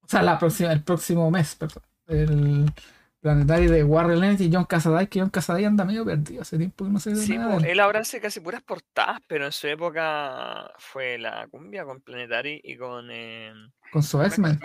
[0.03, 1.84] O sea, la próxima, el próximo mes, perdón.
[2.07, 2.72] El
[3.19, 6.86] planetario de Warren Lenny y John Cassaday, que John Cassaday anda medio perdido hace tiempo
[6.86, 7.80] que no sé Sí, nada él.
[7.82, 12.78] ahora hace casi puras portadas, pero en su época fue la cumbia con Planetary y
[12.78, 13.52] con eh,
[13.91, 14.60] con su X-Men.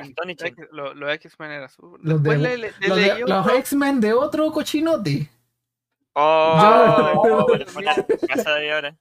[0.71, 1.99] Los X-Men era su.
[2.03, 5.29] Los de- le- le- Los, de- los X-Men de otro cochinote.
[6.15, 7.95] Oh, Yo- bueno, buena
[8.29, 8.97] casa de ahora.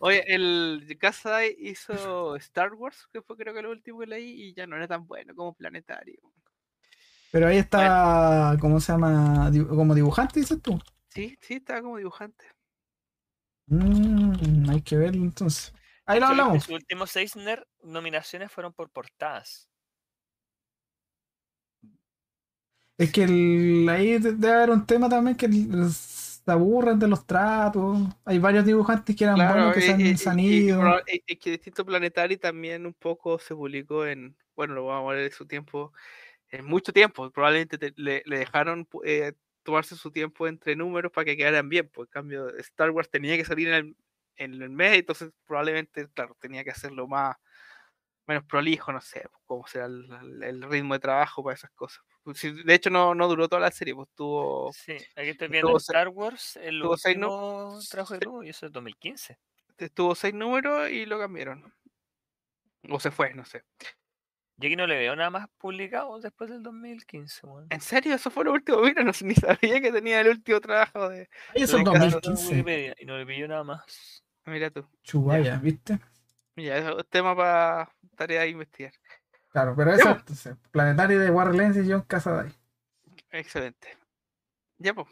[0.00, 4.54] Oye, el Cassaday hizo Star Wars, que fue creo que lo último que leí, y
[4.54, 6.20] ya no era tan bueno como Planetario.
[7.32, 9.50] Pero ahí está, ¿cómo se llama?
[9.68, 10.78] Como dibujante, dices tú.
[11.08, 12.44] Sí, sí, estaba como dibujante.
[13.66, 15.72] Mm, hay que verlo entonces.
[16.06, 16.64] Ahí lo hablamos.
[16.64, 19.68] Sus últimos Eisner nominaciones fueron por portadas.
[22.98, 25.90] Es que el- ahí de- debe haber un tema también que el-
[26.44, 27.98] se aburren de los tratos.
[28.24, 30.42] Hay varios dibujantes que eran Claro, buenos que se han, y- y- se han y-
[30.42, 30.80] y ido.
[30.80, 35.10] proba- y- y que Distinto Planetario también un poco se publicó en, bueno, lo vamos
[35.12, 35.92] a ver en su tiempo,
[36.50, 37.30] en mucho tiempo.
[37.30, 39.34] Probablemente te- le, le dejaron eh,
[39.64, 41.88] tomarse su tiempo entre números para que quedaran bien.
[41.90, 43.96] Por cambio, Star Wars tenía que salir en el,
[44.36, 47.36] en el mes, entonces probablemente, claro, tenía que hacerlo más,
[48.26, 52.04] menos prolijo, no sé, cómo será el ritmo de trabajo para esas cosas.
[52.24, 55.48] Pues sí, De hecho, no, no duró toda la serie, pues tuvo, Sí, aquí estoy
[55.48, 59.38] viendo Star Wars, el tuvo seis último trabajo de grupo, y eso es 2015.
[59.92, 61.72] tuvo seis números y lo cambiaron.
[62.88, 63.62] O se fue, no sé.
[64.56, 67.46] Yo aquí no le veo nada más publicado después del 2015.
[67.46, 67.66] weón.
[67.70, 68.14] ¿En serio?
[68.14, 68.80] ¿Eso fue lo último?
[68.80, 71.28] Mira, no, ni sabía que tenía el último trabajo de...
[71.54, 72.52] Ahí eso es le Acá lo tengo en 2015.
[72.52, 74.24] Wikipedia, y no le pillo nada más.
[74.46, 74.86] Mira tú.
[75.02, 75.98] Chubaya, ¿viste?
[76.56, 78.92] Mira, eso es tema para tarea de investigar.
[79.54, 80.56] Claro, pero eso entonces.
[80.72, 82.52] Planetario de Warren y John Cassaday.
[83.30, 83.96] Excelente.
[84.78, 85.06] Ya, pues.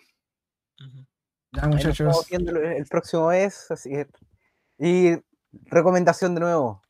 [0.81, 1.07] Ujú.
[1.53, 2.01] Ya, Ahí nos muchachos.
[2.01, 3.71] estamos viendo el próximo mes.
[3.71, 4.09] Así que-
[4.79, 5.17] Y
[5.71, 6.83] recomendación de nuevo.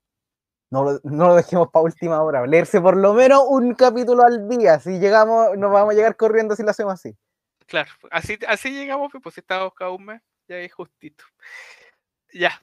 [0.70, 2.46] No lo, no lo dejemos para última hora.
[2.46, 4.80] Leerse por lo menos un capítulo al día.
[4.80, 7.14] Si llegamos, nos vamos a llegar corriendo si lo hacemos así.
[7.66, 11.24] Claro, así, así llegamos, pues, pues si estábamos cada un mes, ya es justito.
[12.32, 12.62] Ya.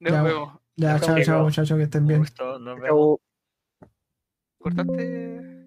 [0.00, 0.58] Nos Ya, vemos.
[0.76, 2.20] Ya, chao, chao, muchachos, que estén Un bien.
[2.20, 3.18] gusto, nos vemos
[4.64, 5.63] cortaste